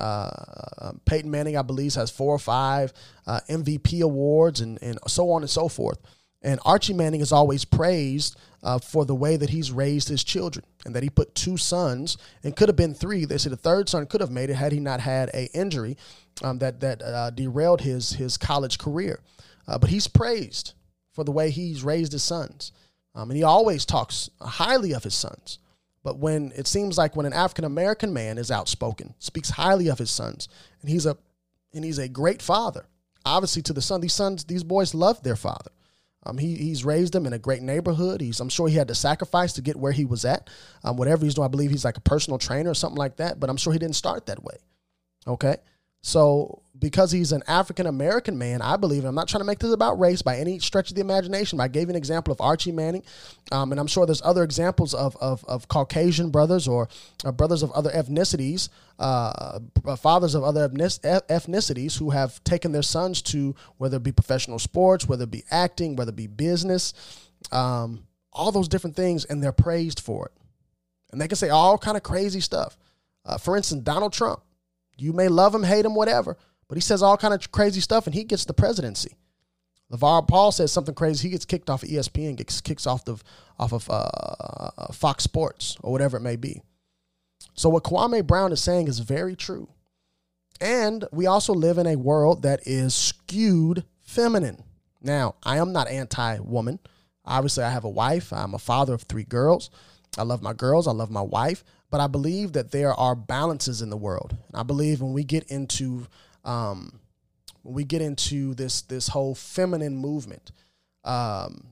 Peyton 1.04 1.30
Manning, 1.30 1.56
I 1.56 1.62
believe, 1.62 1.94
has 1.94 2.10
four 2.10 2.34
or 2.34 2.38
five 2.38 2.92
MVP 3.26 4.00
awards 4.02 4.60
and, 4.60 4.78
and 4.82 4.98
so 5.06 5.30
on 5.30 5.42
and 5.42 5.50
so 5.50 5.68
forth. 5.68 5.98
And 6.44 6.60
Archie 6.66 6.92
Manning 6.92 7.22
is 7.22 7.32
always 7.32 7.64
praised 7.64 8.36
uh, 8.62 8.78
for 8.78 9.06
the 9.06 9.14
way 9.14 9.36
that 9.36 9.48
he's 9.50 9.72
raised 9.72 10.08
his 10.08 10.22
children 10.22 10.64
and 10.84 10.94
that 10.94 11.02
he 11.02 11.08
put 11.08 11.34
two 11.34 11.56
sons 11.56 12.18
and 12.44 12.54
could 12.54 12.68
have 12.68 12.76
been 12.76 12.94
three. 12.94 13.24
They 13.24 13.38
said 13.38 13.50
the 13.50 13.56
third 13.56 13.88
son 13.88 14.06
could 14.06 14.20
have 14.20 14.30
made 14.30 14.50
it 14.50 14.54
had 14.54 14.70
he 14.70 14.78
not 14.78 15.00
had 15.00 15.30
a 15.32 15.50
injury 15.56 15.96
um, 16.42 16.58
that 16.58 16.80
that 16.80 17.02
uh, 17.02 17.30
derailed 17.30 17.80
his 17.80 18.10
his 18.10 18.36
college 18.36 18.78
career. 18.78 19.20
Uh, 19.66 19.78
but 19.78 19.88
he's 19.88 20.06
praised 20.06 20.74
for 21.12 21.24
the 21.24 21.32
way 21.32 21.48
he's 21.50 21.82
raised 21.82 22.12
his 22.12 22.22
sons, 22.22 22.72
um, 23.14 23.30
and 23.30 23.36
he 23.38 23.42
always 23.42 23.86
talks 23.86 24.28
highly 24.40 24.92
of 24.92 25.02
his 25.02 25.14
sons. 25.14 25.58
But 26.02 26.18
when 26.18 26.52
it 26.54 26.66
seems 26.66 26.98
like 26.98 27.16
when 27.16 27.24
an 27.24 27.32
African 27.32 27.64
American 27.64 28.12
man 28.12 28.36
is 28.36 28.50
outspoken, 28.50 29.14
speaks 29.18 29.48
highly 29.48 29.88
of 29.88 29.98
his 29.98 30.10
sons, 30.10 30.48
and 30.82 30.90
he's 30.90 31.06
a 31.06 31.16
and 31.72 31.84
he's 31.84 31.98
a 31.98 32.08
great 32.08 32.42
father, 32.42 32.86
obviously 33.24 33.62
to 33.62 33.72
the 33.72 33.80
son. 33.80 34.02
These 34.02 34.12
sons, 34.12 34.44
these 34.44 34.62
boys 34.62 34.92
love 34.92 35.22
their 35.22 35.36
father. 35.36 35.70
Um, 36.26 36.38
he, 36.38 36.54
he's 36.56 36.84
raised 36.84 37.12
them 37.12 37.26
in 37.26 37.32
a 37.32 37.38
great 37.38 37.62
neighborhood. 37.62 38.20
He's, 38.20 38.40
I'm 38.40 38.48
sure 38.48 38.68
he 38.68 38.76
had 38.76 38.88
to 38.88 38.94
sacrifice 38.94 39.52
to 39.54 39.62
get 39.62 39.76
where 39.76 39.92
he 39.92 40.04
was 40.04 40.24
at. 40.24 40.48
Um, 40.82 40.96
whatever 40.96 41.24
he's 41.24 41.34
doing, 41.34 41.46
I 41.46 41.48
believe 41.48 41.70
he's 41.70 41.84
like 41.84 41.96
a 41.96 42.02
personal 42.02 42.38
trainer 42.38 42.70
or 42.70 42.74
something 42.74 42.98
like 42.98 43.16
that. 43.16 43.40
But 43.40 43.50
I'm 43.50 43.56
sure 43.56 43.72
he 43.72 43.78
didn't 43.78 43.96
start 43.96 44.26
that 44.26 44.42
way. 44.42 44.56
Okay, 45.26 45.56
so 46.04 46.60
because 46.78 47.10
he's 47.10 47.32
an 47.32 47.42
African 47.46 47.86
American 47.86 48.36
man, 48.36 48.60
I 48.60 48.76
believe, 48.76 49.06
I'm 49.06 49.14
not 49.14 49.26
trying 49.26 49.40
to 49.40 49.46
make 49.46 49.58
this 49.58 49.72
about 49.72 49.98
race 49.98 50.20
by 50.20 50.36
any 50.36 50.58
stretch 50.58 50.90
of 50.90 50.96
the 50.96 51.00
imagination, 51.00 51.56
but 51.56 51.64
I 51.64 51.68
gave 51.68 51.84
you 51.84 51.90
an 51.90 51.96
example 51.96 52.30
of 52.30 52.42
Archie 52.42 52.72
Manning. 52.72 53.02
Um, 53.50 53.72
and 53.72 53.80
I'm 53.80 53.86
sure 53.86 54.04
there's 54.04 54.20
other 54.20 54.42
examples 54.42 54.92
of, 54.92 55.16
of, 55.18 55.42
of 55.46 55.66
Caucasian 55.68 56.28
brothers 56.28 56.68
or 56.68 56.90
uh, 57.24 57.32
brothers 57.32 57.62
of 57.62 57.72
other 57.72 57.90
ethnicities, 57.90 58.68
uh, 58.98 59.60
uh 59.86 59.96
fathers 59.96 60.34
of 60.34 60.44
other 60.44 60.68
ethnicities 60.68 61.98
who 61.98 62.10
have 62.10 62.44
taken 62.44 62.72
their 62.72 62.82
sons 62.82 63.22
to 63.22 63.54
whether 63.78 63.96
it 63.96 64.02
be 64.02 64.12
professional 64.12 64.58
sports, 64.58 65.08
whether 65.08 65.24
it 65.24 65.30
be 65.30 65.44
acting, 65.50 65.96
whether 65.96 66.10
it 66.10 66.16
be 66.16 66.26
business, 66.26 66.92
um, 67.50 68.04
all 68.30 68.52
those 68.52 68.68
different 68.68 68.94
things, 68.94 69.24
and 69.24 69.42
they're 69.42 69.52
praised 69.52 70.00
for 70.00 70.26
it. 70.26 70.32
And 71.12 71.18
they 71.18 71.28
can 71.28 71.36
say 71.36 71.48
all 71.48 71.78
kind 71.78 71.96
of 71.96 72.02
crazy 72.02 72.40
stuff. 72.40 72.76
Uh, 73.24 73.38
for 73.38 73.56
instance, 73.56 73.80
Donald 73.84 74.12
Trump. 74.12 74.42
You 74.96 75.12
may 75.12 75.28
love 75.28 75.54
him, 75.54 75.62
hate 75.62 75.84
him, 75.84 75.94
whatever, 75.94 76.36
but 76.68 76.76
he 76.76 76.80
says 76.80 77.02
all 77.02 77.16
kind 77.16 77.34
of 77.34 77.52
crazy 77.52 77.80
stuff 77.80 78.06
and 78.06 78.14
he 78.14 78.24
gets 78.24 78.44
the 78.44 78.54
presidency. 78.54 79.16
LeVar 79.92 80.26
Ball 80.26 80.50
says 80.50 80.72
something 80.72 80.94
crazy. 80.94 81.28
He 81.28 81.32
gets 81.32 81.44
kicked 81.44 81.70
off 81.70 81.82
of 81.82 81.88
ESPN, 81.88 82.36
gets 82.36 82.60
kicks 82.60 82.86
off 82.86 83.06
of 83.08 83.22
off 83.58 83.72
of 83.72 83.88
uh, 83.90 84.92
Fox 84.92 85.24
Sports 85.24 85.76
or 85.82 85.92
whatever 85.92 86.16
it 86.16 86.22
may 86.22 86.36
be. 86.36 86.62
So 87.54 87.68
what 87.68 87.84
Kwame 87.84 88.26
Brown 88.26 88.52
is 88.52 88.60
saying 88.60 88.88
is 88.88 88.98
very 89.00 89.36
true. 89.36 89.68
And 90.60 91.04
we 91.12 91.26
also 91.26 91.52
live 91.52 91.78
in 91.78 91.86
a 91.86 91.96
world 91.96 92.42
that 92.42 92.66
is 92.66 92.94
skewed 92.94 93.84
feminine. 94.00 94.64
Now, 95.02 95.34
I 95.42 95.58
am 95.58 95.72
not 95.72 95.88
anti-woman. 95.88 96.78
Obviously, 97.24 97.64
I 97.64 97.70
have 97.70 97.84
a 97.84 97.88
wife. 97.88 98.32
I'm 98.32 98.54
a 98.54 98.58
father 98.58 98.94
of 98.94 99.02
three 99.02 99.24
girls. 99.24 99.70
I 100.16 100.22
love 100.22 100.42
my 100.42 100.52
girls. 100.52 100.86
I 100.86 100.92
love 100.92 101.10
my 101.10 101.22
wife 101.22 101.64
but 101.94 102.00
I 102.00 102.08
believe 102.08 102.54
that 102.54 102.72
there 102.72 102.92
are 102.92 103.14
balances 103.14 103.80
in 103.80 103.88
the 103.88 103.96
world. 103.96 104.36
I 104.52 104.64
believe 104.64 105.00
when 105.00 105.12
we 105.12 105.22
get 105.22 105.44
into 105.44 106.08
um, 106.44 106.98
when 107.62 107.76
we 107.76 107.84
get 107.84 108.02
into 108.02 108.52
this 108.54 108.82
this 108.82 109.06
whole 109.06 109.36
feminine 109.36 109.96
movement, 109.96 110.50
um, 111.04 111.68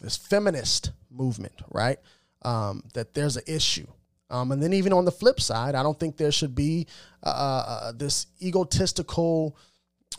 this 0.00 0.16
feminist 0.16 0.92
movement, 1.10 1.52
right? 1.68 1.98
Um, 2.40 2.84
that 2.94 3.12
there's 3.12 3.36
an 3.36 3.42
issue. 3.46 3.86
Um, 4.30 4.50
and 4.50 4.62
then 4.62 4.72
even 4.72 4.94
on 4.94 5.04
the 5.04 5.12
flip 5.12 5.38
side, 5.42 5.74
I 5.74 5.82
don't 5.82 6.00
think 6.00 6.16
there 6.16 6.32
should 6.32 6.54
be 6.54 6.86
uh, 7.22 7.28
uh, 7.28 7.80
uh 7.82 7.92
this 7.92 8.28
egotistical, 8.40 9.58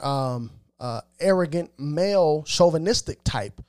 um, 0.04 0.52
uh, 0.80 1.02
arrogant, 1.20 1.72
male, 1.80 2.44
chauvinistic 2.44 3.24
type 3.24 3.60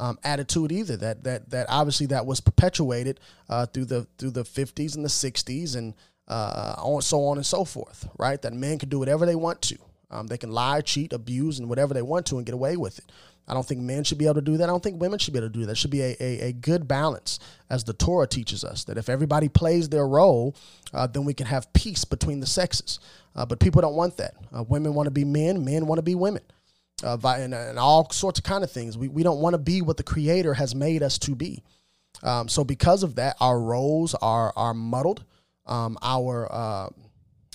um, 0.00 0.18
attitude 0.24 0.72
either. 0.72 0.96
That 0.96 1.22
that 1.24 1.50
that 1.50 1.66
obviously 1.68 2.06
that 2.06 2.26
was 2.26 2.40
perpetuated 2.40 3.20
uh, 3.48 3.66
through 3.66 3.84
the 3.84 4.06
through 4.18 4.30
the 4.30 4.42
50s 4.42 4.96
and 4.96 5.04
the 5.04 5.08
60s 5.08 5.76
and 5.76 5.94
uh, 6.26 6.74
on 6.78 7.02
so 7.02 7.24
on 7.26 7.36
and 7.36 7.46
so 7.46 7.64
forth. 7.64 8.08
Right, 8.18 8.40
that 8.42 8.52
men 8.52 8.78
can 8.78 8.88
do 8.88 8.98
whatever 8.98 9.26
they 9.26 9.36
want 9.36 9.62
to. 9.62 9.78
Um, 10.10 10.26
they 10.26 10.38
can 10.38 10.50
lie, 10.50 10.80
cheat, 10.80 11.12
abuse, 11.12 11.60
and 11.60 11.68
whatever 11.68 11.94
they 11.94 12.02
want 12.02 12.26
to, 12.26 12.36
and 12.36 12.44
get 12.44 12.54
away 12.54 12.76
with 12.76 12.98
it. 12.98 13.12
I 13.46 13.54
don't 13.54 13.66
think 13.66 13.80
men 13.80 14.04
should 14.04 14.18
be 14.18 14.26
able 14.26 14.36
to 14.36 14.42
do 14.42 14.56
that. 14.56 14.64
I 14.64 14.66
don't 14.66 14.82
think 14.82 15.00
women 15.00 15.18
should 15.18 15.34
be 15.34 15.38
able 15.38 15.48
to 15.48 15.52
do 15.52 15.60
that. 15.60 15.66
There 15.66 15.74
should 15.74 15.90
be 15.90 16.02
a, 16.02 16.16
a, 16.20 16.40
a 16.48 16.52
good 16.52 16.88
balance, 16.88 17.38
as 17.68 17.84
the 17.84 17.92
Torah 17.92 18.26
teaches 18.26 18.64
us, 18.64 18.84
that 18.84 18.98
if 18.98 19.08
everybody 19.08 19.48
plays 19.48 19.88
their 19.88 20.06
role, 20.06 20.54
uh, 20.92 21.06
then 21.06 21.24
we 21.24 21.34
can 21.34 21.46
have 21.46 21.72
peace 21.72 22.04
between 22.04 22.40
the 22.40 22.46
sexes. 22.46 23.00
Uh, 23.34 23.46
but 23.46 23.60
people 23.60 23.82
don't 23.82 23.94
want 23.94 24.16
that. 24.16 24.34
Uh, 24.56 24.62
women 24.64 24.94
want 24.94 25.06
to 25.06 25.12
be 25.12 25.24
men, 25.24 25.64
men 25.64 25.86
want 25.86 25.98
to 25.98 26.02
be 26.02 26.14
women 26.14 26.42
uh, 27.02 27.18
and, 27.24 27.54
and, 27.54 27.78
all 27.78 28.10
sorts 28.10 28.38
of 28.38 28.44
kind 28.44 28.64
of 28.64 28.70
things. 28.70 28.98
We, 28.98 29.08
we 29.08 29.22
don't 29.22 29.40
want 29.40 29.54
to 29.54 29.58
be 29.58 29.82
what 29.82 29.96
the 29.96 30.02
Creator 30.02 30.54
has 30.54 30.74
made 30.74 31.02
us 31.02 31.18
to 31.20 31.34
be. 31.34 31.62
Um, 32.22 32.48
so 32.48 32.64
because 32.64 33.02
of 33.02 33.14
that, 33.16 33.36
our 33.40 33.58
roles 33.60 34.14
are 34.14 34.52
are 34.56 34.74
muddled. 34.74 35.24
Um, 35.66 35.96
our 36.02 36.48
uh, 36.50 36.88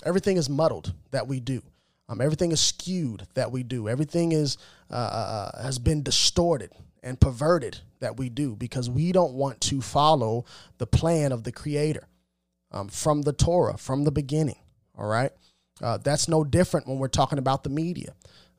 everything 0.06 0.38
is 0.38 0.50
muddled 0.50 0.94
that 1.12 1.28
we 1.28 1.40
do. 1.40 1.62
Um, 2.08 2.22
everything 2.22 2.52
is 2.52 2.62
skewed 2.62 3.28
that 3.34 3.52
we 3.52 3.64
do. 3.64 3.90
Everything 3.90 4.32
is 4.32 4.58
uh, 4.92 4.96
uh, 4.96 5.52
uh, 5.54 5.64
has 5.64 5.80
been 5.80 6.04
distorted 6.04 6.72
and 7.02 7.20
perverted 7.20 7.80
that 8.00 8.18
we 8.18 8.30
do 8.30 8.56
because 8.56 8.90
we 8.90 9.12
don't 9.12 9.34
want 9.34 9.62
to 9.62 9.82
follow 9.82 10.46
the 10.78 10.88
plan 10.88 11.32
of 11.32 11.44
the 11.44 11.52
Creator 11.52 12.08
um, 12.72 12.88
from 12.90 13.24
the 13.24 13.34
Torah 13.34 13.78
from 13.78 14.04
the 14.04 14.12
beginning. 14.12 14.58
All 14.98 15.08
right, 15.08 15.32
uh, 15.82 15.98
that's 15.98 16.28
no 16.28 16.44
different 16.44 16.88
when 16.88 17.00
we're 17.00 17.08
talking 17.08 17.40
about 17.40 17.64
the 17.64 17.70
media. 17.70 18.14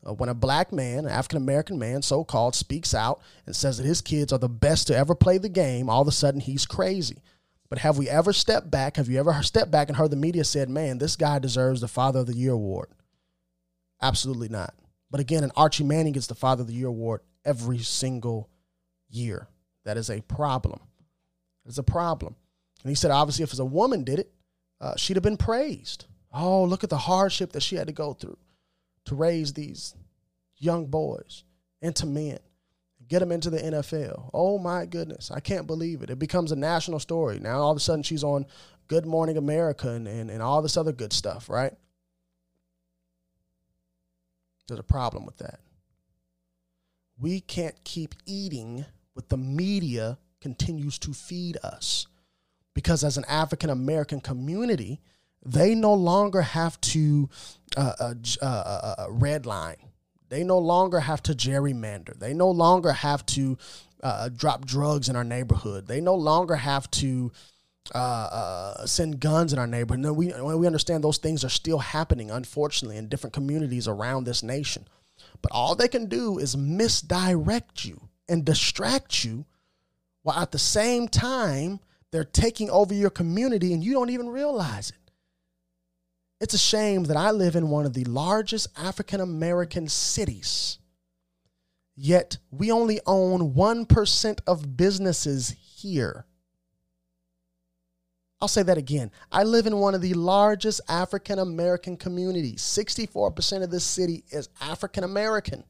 Uh, 0.07 0.13
when 0.13 0.29
a 0.29 0.35
black 0.35 0.73
man, 0.73 1.01
an 1.01 1.11
African 1.11 1.39
American 1.39 1.79
man, 1.79 2.03
so 2.03 2.23
called, 2.23 2.55
speaks 2.55 2.95
out 2.95 3.21
and 3.45 3.57
says 3.57 3.79
that 3.79 3.87
his 3.87 4.01
kids 4.01 4.33
are 4.33 4.39
the 4.39 4.49
best 4.49 4.87
to 4.87 4.97
ever 4.97 5.15
play 5.15 5.39
the 5.39 5.49
game, 5.49 5.91
all 5.91 6.03
of 6.03 6.09
a 6.09 6.13
sudden 6.13 6.41
he's 6.41 6.67
crazy. 6.67 7.23
But 7.69 7.81
have 7.81 7.99
we 7.99 8.09
ever 8.09 8.33
stepped 8.33 8.71
back? 8.71 8.97
Have 8.97 9.09
you 9.09 9.19
ever 9.19 9.43
stepped 9.43 9.73
back 9.73 9.89
and 9.89 9.97
heard 9.97 10.13
the 10.13 10.17
media 10.17 10.45
said, 10.45 10.69
man, 10.69 10.99
this 10.99 11.17
guy 11.17 11.41
deserves 11.41 11.81
the 11.81 11.89
Father 11.89 12.21
of 12.21 12.27
the 12.27 12.37
Year 12.37 12.53
award? 12.53 12.89
Absolutely 14.01 14.49
not. 14.49 14.75
But 15.11 15.21
again, 15.21 15.43
an 15.43 15.51
Archie 15.57 15.83
Manning 15.83 16.13
gets 16.13 16.29
the 16.29 16.35
Father 16.37 16.61
of 16.61 16.69
the 16.69 16.75
Year 16.75 16.87
award 16.87 17.23
every 17.45 17.79
single 17.79 18.49
year. 19.09 19.49
That 19.85 19.97
is 19.97 20.11
a 20.11 20.21
problem. 20.21 20.81
It's 21.65 21.79
a 21.79 21.83
problem. 21.83 22.37
And 22.85 22.91
he 22.91 22.95
said, 22.95 23.11
obviously, 23.11 23.43
if 23.43 23.51
it's 23.51 23.59
a 23.59 23.65
woman 23.65 24.05
did 24.05 24.21
it, 24.21 24.33
uh, 24.81 24.95
she'd 24.97 25.17
have 25.17 25.25
been 25.25 25.37
praised. 25.37 26.05
Oh, 26.33 26.63
look 26.65 26.85
at 26.85 26.91
the 26.91 26.99
hardship 26.99 27.53
that 27.53 27.63
she 27.63 27.77
had 27.77 27.89
to 27.89 27.93
go 27.93 28.13
through 28.13 28.37
to 29.07 29.15
raise 29.15 29.53
these 29.53 29.95
young 30.59 30.87
boys 30.87 31.45
into 31.83 32.07
men, 32.07 32.39
get 33.09 33.21
them 33.21 33.33
into 33.33 33.51
the 33.51 33.59
NFL. 33.59 34.31
Oh 34.33 34.59
my 34.59 34.87
goodness, 34.87 35.31
I 35.31 35.41
can't 35.41 35.67
believe 35.67 36.03
it. 36.03 36.11
It 36.11 36.19
becomes 36.19 36.53
a 36.53 36.57
national 36.57 36.99
story. 37.01 37.39
Now 37.41 37.61
all 37.61 37.71
of 37.71 37.77
a 37.77 37.81
sudden 37.81 38.03
she's 38.03 38.25
on 38.25 38.47
Good 38.89 39.07
Morning 39.07 39.37
America 39.37 39.91
and, 39.91 40.07
and, 40.07 40.31
and 40.31 40.43
all 40.43 40.63
this 40.63 40.77
other 40.77 40.93
good 40.93 41.13
stuff, 41.13 41.49
right? 41.49 41.73
There's 44.69 44.81
a 44.81 44.85
problem 44.85 45.25
with 45.27 45.39
that. 45.39 45.61
We 47.19 47.41
can't 47.41 47.83
keep 47.85 48.15
eating 48.27 48.85
what 49.15 49.29
the 49.29 49.37
media 49.37 50.19
continues 50.41 50.99
to 51.01 51.13
feed 51.13 51.57
us. 51.63 52.07
because 52.75 53.03
as 53.03 53.17
an 53.17 53.25
African 53.27 53.71
American 53.71 54.21
community, 54.21 55.01
they 55.45 55.75
no 55.75 55.95
longer 55.95 56.43
have 56.43 56.81
to 56.81 57.29
uh, 57.77 57.93
uh, 58.01 58.15
uh, 58.43 58.45
uh, 58.45 58.95
uh 58.99 59.07
redline. 59.09 59.77
They 60.29 60.43
no 60.43 60.59
longer 60.59 61.01
have 61.01 61.23
to 61.25 61.35
gerrymander. 61.35 62.19
They 62.19 62.35
no 62.35 62.51
longer 62.51 62.93
have 62.93 63.25
to 63.27 63.57
uh, 64.03 64.29
drop 64.29 64.67
drugs 64.67 65.09
in 65.09 65.15
our 65.17 65.25
neighborhood. 65.25 65.87
They 65.87 66.01
no 66.01 66.15
longer 66.15 66.57
have 66.57 66.91
to 66.93 67.31
send 68.87 69.21
guns 69.21 69.53
in 69.53 69.59
our 69.59 69.69
neighborhood. 69.69 70.01
No, 70.01 70.13
we 70.13 70.33
we 70.33 70.67
understand 70.67 71.05
those 71.05 71.19
things 71.19 71.45
are 71.45 71.49
still 71.49 71.79
happening, 71.79 72.31
unfortunately, 72.31 72.97
in 72.97 73.09
different 73.09 73.35
communities 73.35 73.87
around 73.87 74.25
this 74.25 74.43
nation. 74.43 74.89
But 75.43 75.53
all 75.53 75.75
they 75.75 75.89
can 75.89 76.07
do 76.07 76.39
is 76.39 76.57
misdirect 76.57 77.85
you 77.85 78.09
and 78.29 78.45
distract 78.45 79.25
you, 79.25 79.45
while 80.23 80.39
at 80.39 80.51
the 80.51 80.59
same 80.59 81.07
time 81.09 81.81
they're 82.11 82.25
taking 82.25 82.71
over 82.71 82.95
your 82.95 83.11
community 83.11 83.73
and 83.73 83.85
you 83.85 83.93
don't 83.93 84.11
even 84.11 84.29
realize 84.29 84.91
it. 84.91 85.06
It's 86.41 86.55
a 86.55 86.59
shame 86.59 87.05
that 87.05 87.17
I 87.17 87.31
live 87.31 87.57
in 87.57 87.71
one 87.71 87.87
of 87.87 87.95
the 87.95 88.05
largest 88.05 88.69
African 88.77 89.21
American 89.21 89.89
cities, 89.89 90.79
yet 91.97 92.37
we 92.51 92.71
only 92.71 93.01
own 93.07 93.55
1% 93.55 94.41
of 94.47 94.77
businesses 94.77 95.57
here. 95.77 96.27
I'll 98.39 98.49
say 98.49 98.63
that 98.65 98.77
again. 98.77 99.11
I 99.33 99.45
live 99.45 99.67
in 99.67 99.79
one 99.79 99.95
of 99.95 100.03
the 100.03 100.13
largest 100.13 100.83
African 100.91 101.39
American 101.39 101.97
communities. 101.97 102.61
64% 102.61 103.63
of 103.63 103.71
this 103.71 103.85
city 103.85 104.25
is 104.31 104.51
African 104.61 105.05
American. 105.05 105.65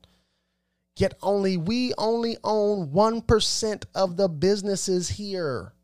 Yet 0.96 1.14
only 1.22 1.56
we 1.56 1.92
only 1.96 2.38
own 2.42 2.88
1% 2.88 3.84
of 3.94 4.16
the 4.16 4.28
businesses 4.28 5.10
here. 5.10 5.74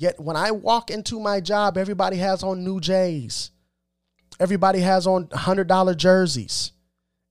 Yet 0.00 0.20
when 0.20 0.36
I 0.36 0.52
walk 0.52 0.90
into 0.90 1.18
my 1.18 1.40
job, 1.40 1.76
everybody 1.76 2.18
has 2.18 2.44
on 2.44 2.62
new 2.62 2.80
J's. 2.80 3.50
Everybody 4.38 4.78
has 4.78 5.08
on 5.08 5.26
$100 5.26 5.96
jerseys. 5.96 6.70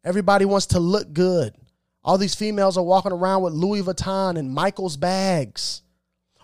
Everybody 0.04 0.44
wants 0.44 0.66
to 0.68 0.80
look 0.82 1.14
good. 1.14 1.56
All 2.04 2.18
these 2.18 2.36
females 2.36 2.78
are 2.78 2.84
walking 2.84 3.14
around 3.14 3.44
with 3.44 3.54
Louis 3.54 3.84
Vuitton 3.84 4.38
and 4.38 4.54
Michael 4.54 4.90
Kors 4.90 5.00
bags. 5.00 5.82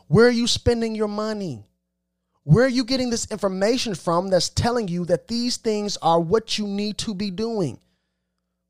Where 0.08 0.28
are 0.28 0.32
you 0.32 0.48
spending 0.48 0.96
your 0.96 1.10
money? 1.10 1.66
Where 2.44 2.66
are 2.66 2.70
you 2.70 2.86
getting 2.86 3.10
this 3.10 3.30
information 3.30 3.94
from 3.94 4.30
that's 4.30 4.48
telling 4.48 4.88
you 4.88 5.04
that 5.06 5.28
these 5.28 5.58
things 5.58 5.98
are 6.02 6.22
what 6.22 6.58
you 6.58 6.66
need 6.66 6.98
to 7.00 7.14
be 7.14 7.32
doing? 7.32 7.82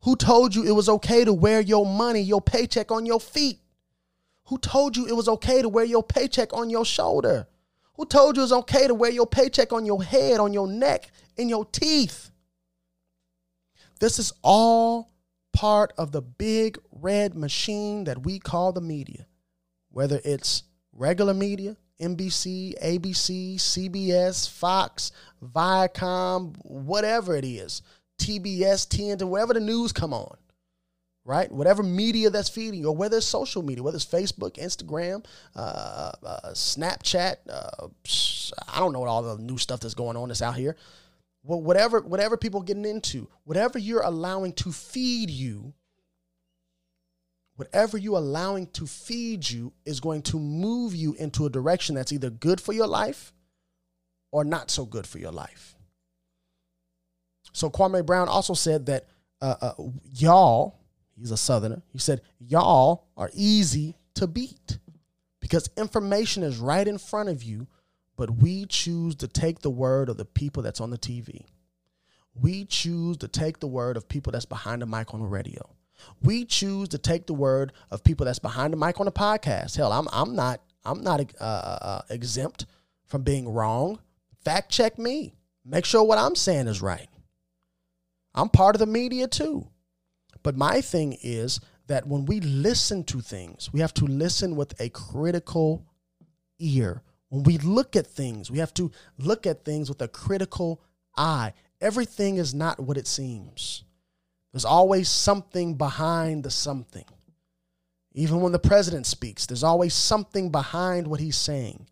Who 0.01 0.15
told 0.15 0.55
you 0.55 0.63
it 0.63 0.71
was 0.71 0.89
okay 0.89 1.23
to 1.23 1.33
wear 1.33 1.61
your 1.61 1.85
money, 1.85 2.21
your 2.21 2.41
paycheck 2.41 2.91
on 2.91 3.05
your 3.05 3.19
feet? 3.19 3.59
Who 4.45 4.57
told 4.57 4.97
you 4.97 5.07
it 5.07 5.15
was 5.15 5.29
okay 5.29 5.61
to 5.61 5.69
wear 5.69 5.85
your 5.85 6.03
paycheck 6.03 6.53
on 6.53 6.69
your 6.69 6.85
shoulder? 6.85 7.47
Who 7.95 8.05
told 8.05 8.37
you 8.37 8.43
it's 8.43 8.51
okay 8.51 8.87
to 8.87 8.93
wear 8.93 9.11
your 9.11 9.27
paycheck 9.27 9.71
on 9.71 9.85
your 9.85 10.03
head, 10.03 10.39
on 10.39 10.53
your 10.53 10.67
neck, 10.67 11.11
in 11.37 11.47
your 11.47 11.65
teeth? 11.65 12.31
This 13.99 14.19
is 14.19 14.33
all 14.43 15.11
part 15.53 15.93
of 15.97 16.11
the 16.11 16.21
big 16.21 16.77
red 16.91 17.35
machine 17.35 18.03
that 18.05 18.25
we 18.25 18.39
call 18.39 18.73
the 18.73 18.81
media, 18.81 19.27
whether 19.91 20.19
it's 20.25 20.63
regular 20.91 21.33
media, 21.33 21.77
NBC, 22.01 22.73
ABC, 22.83 23.55
CBS, 23.55 24.49
Fox, 24.49 25.11
Viacom, 25.41 26.55
whatever 26.65 27.35
it 27.35 27.45
is, 27.45 27.81
TBS, 28.19 28.87
TNT, 28.87 29.23
wherever 29.23 29.53
the 29.53 29.59
news 29.59 29.93
come 29.93 30.13
on 30.13 30.35
right? 31.25 31.51
Whatever 31.51 31.83
media 31.83 32.29
that's 32.29 32.49
feeding 32.49 32.81
you, 32.81 32.87
or 32.87 32.95
whether 32.95 33.17
it's 33.17 33.25
social 33.25 33.61
media, 33.61 33.83
whether 33.83 33.95
it's 33.95 34.05
Facebook, 34.05 34.55
Instagram, 34.55 35.25
uh, 35.55 36.11
uh, 36.23 36.39
Snapchat, 36.51 37.35
uh, 37.49 37.87
I 38.67 38.79
don't 38.79 38.93
know 38.93 38.99
what 38.99 39.09
all 39.09 39.23
the 39.23 39.41
new 39.41 39.57
stuff 39.57 39.79
that's 39.79 39.93
going 39.93 40.17
on 40.17 40.27
that's 40.27 40.41
out 40.41 40.55
here. 40.55 40.75
Well, 41.43 41.61
whatever, 41.61 42.01
whatever 42.01 42.37
people 42.37 42.61
getting 42.61 42.85
into, 42.85 43.29
whatever 43.43 43.77
you're 43.77 44.01
allowing 44.01 44.53
to 44.53 44.71
feed 44.71 45.29
you, 45.29 45.73
whatever 47.55 47.97
you're 47.97 48.17
allowing 48.17 48.67
to 48.67 48.87
feed 48.87 49.49
you 49.49 49.73
is 49.85 49.99
going 49.99 50.21
to 50.23 50.39
move 50.39 50.95
you 50.95 51.13
into 51.15 51.45
a 51.45 51.49
direction 51.49 51.95
that's 51.95 52.11
either 52.11 52.29
good 52.29 52.59
for 52.59 52.73
your 52.73 52.87
life 52.87 53.33
or 54.31 54.43
not 54.43 54.71
so 54.71 54.85
good 54.85 55.05
for 55.05 55.19
your 55.19 55.31
life. 55.31 55.75
So 57.51 57.69
Kwame 57.69 58.05
Brown 58.05 58.27
also 58.27 58.53
said 58.53 58.87
that 58.87 59.05
uh, 59.41 59.55
uh, 59.61 59.73
y'all, 60.13 60.79
He's 61.17 61.31
a 61.31 61.37
Southerner. 61.37 61.81
He 61.91 61.99
said, 61.99 62.21
Y'all 62.39 63.07
are 63.15 63.29
easy 63.33 63.95
to 64.15 64.27
beat 64.27 64.79
because 65.39 65.69
information 65.77 66.43
is 66.43 66.57
right 66.57 66.87
in 66.87 66.97
front 66.97 67.29
of 67.29 67.43
you, 67.43 67.67
but 68.15 68.31
we 68.31 68.65
choose 68.65 69.15
to 69.15 69.27
take 69.27 69.59
the 69.59 69.69
word 69.69 70.09
of 70.09 70.17
the 70.17 70.25
people 70.25 70.63
that's 70.63 70.81
on 70.81 70.89
the 70.89 70.97
TV. 70.97 71.45
We 72.35 72.65
choose 72.65 73.17
to 73.17 73.27
take 73.27 73.59
the 73.59 73.67
word 73.67 73.97
of 73.97 74.07
people 74.07 74.31
that's 74.31 74.45
behind 74.45 74.81
the 74.81 74.85
mic 74.85 75.13
on 75.13 75.19
the 75.19 75.27
radio. 75.27 75.69
We 76.21 76.45
choose 76.45 76.89
to 76.89 76.97
take 76.97 77.27
the 77.27 77.33
word 77.33 77.73
of 77.91 78.03
people 78.03 78.25
that's 78.25 78.39
behind 78.39 78.73
the 78.73 78.77
mic 78.77 78.99
on 78.99 79.05
the 79.05 79.11
podcast. 79.11 79.75
Hell, 79.75 79.91
I'm 79.91 80.07
I'm 80.11 80.35
not 80.35 80.61
I'm 80.83 81.01
not 81.03 81.21
uh, 81.39 81.43
uh, 81.43 81.77
uh 81.81 82.01
exempt 82.09 82.65
from 83.05 83.23
being 83.23 83.47
wrong. 83.47 83.99
Fact 84.43 84.71
check 84.71 84.97
me. 84.97 85.35
Make 85.65 85.85
sure 85.85 86.03
what 86.03 86.17
I'm 86.17 86.35
saying 86.35 86.67
is 86.67 86.81
right. 86.81 87.07
I'm 88.35 88.49
part 88.49 88.75
of 88.75 88.79
the 88.79 88.85
media 88.85 89.27
too. 89.27 89.67
But 90.43 90.57
my 90.57 90.81
thing 90.81 91.17
is 91.21 91.59
that 91.87 92.07
when 92.07 92.25
we 92.25 92.39
listen 92.41 93.03
to 93.05 93.21
things, 93.21 93.71
we 93.73 93.79
have 93.79 93.93
to 93.95 94.05
listen 94.05 94.55
with 94.55 94.79
a 94.79 94.89
critical 94.89 95.85
ear. 96.59 97.01
When 97.29 97.43
we 97.43 97.57
look 97.57 97.95
at 97.95 98.07
things, 98.07 98.51
we 98.51 98.59
have 98.59 98.73
to 98.75 98.91
look 99.17 99.47
at 99.47 99.65
things 99.65 99.89
with 99.89 100.01
a 100.01 100.07
critical 100.07 100.81
eye. 101.17 101.53
Everything 101.81 102.37
is 102.37 102.53
not 102.53 102.79
what 102.79 102.97
it 102.97 103.07
seems. 103.07 103.83
There's 104.51 104.65
always 104.65 105.09
something 105.09 105.75
behind 105.75 106.43
the 106.43 106.51
something. 106.51 107.05
Even 108.13 108.41
when 108.41 108.51
the 108.51 108.59
president 108.59 109.07
speaks, 109.07 109.47
there's 109.47 109.63
always 109.63 109.95
something 109.95 110.51
behind 110.51 111.07
what 111.07 111.19
he's 111.19 111.37
saying. 111.37 111.87